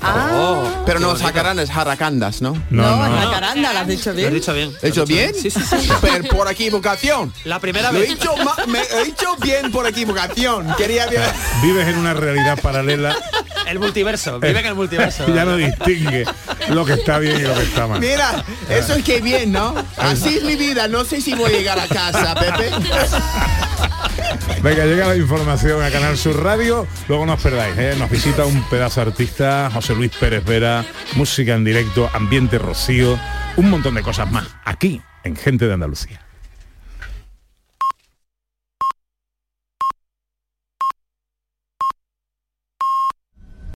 [0.07, 2.53] Ah, pero no, jacaranda es jaracandas, ¿no?
[2.69, 3.17] No, no, no.
[3.17, 4.29] jacaranda, lo has dicho bien.
[4.29, 4.73] Lo has dicho bien.
[4.81, 5.33] ¿He dicho bien?
[5.33, 5.89] Sí, sí, sí.
[6.01, 7.33] Pero por equivocación.
[7.43, 8.01] La primera vez.
[8.01, 8.35] Lo he dicho,
[8.67, 10.73] me he dicho bien por equivocación.
[10.77, 11.23] Quería bien.
[11.61, 13.15] Vives en una realidad paralela.
[13.65, 15.25] El multiverso, vive en el multiverso.
[15.33, 16.25] ya no distingue
[16.69, 17.99] lo que está bien y lo que está mal.
[17.99, 19.73] Mira, eso es que bien, ¿no?
[19.97, 22.69] Así es mi vida, no sé si voy a llegar a casa, Pepe.
[24.61, 27.95] Venga, llega la información a Canal Sur Radio, luego nos perdáis, ¿eh?
[27.97, 30.85] nos visita un pedazo artista, José Luis Pérez Vera,
[31.15, 33.17] música en directo, ambiente rocío,
[33.55, 36.24] un montón de cosas más, aquí, en Gente de Andalucía.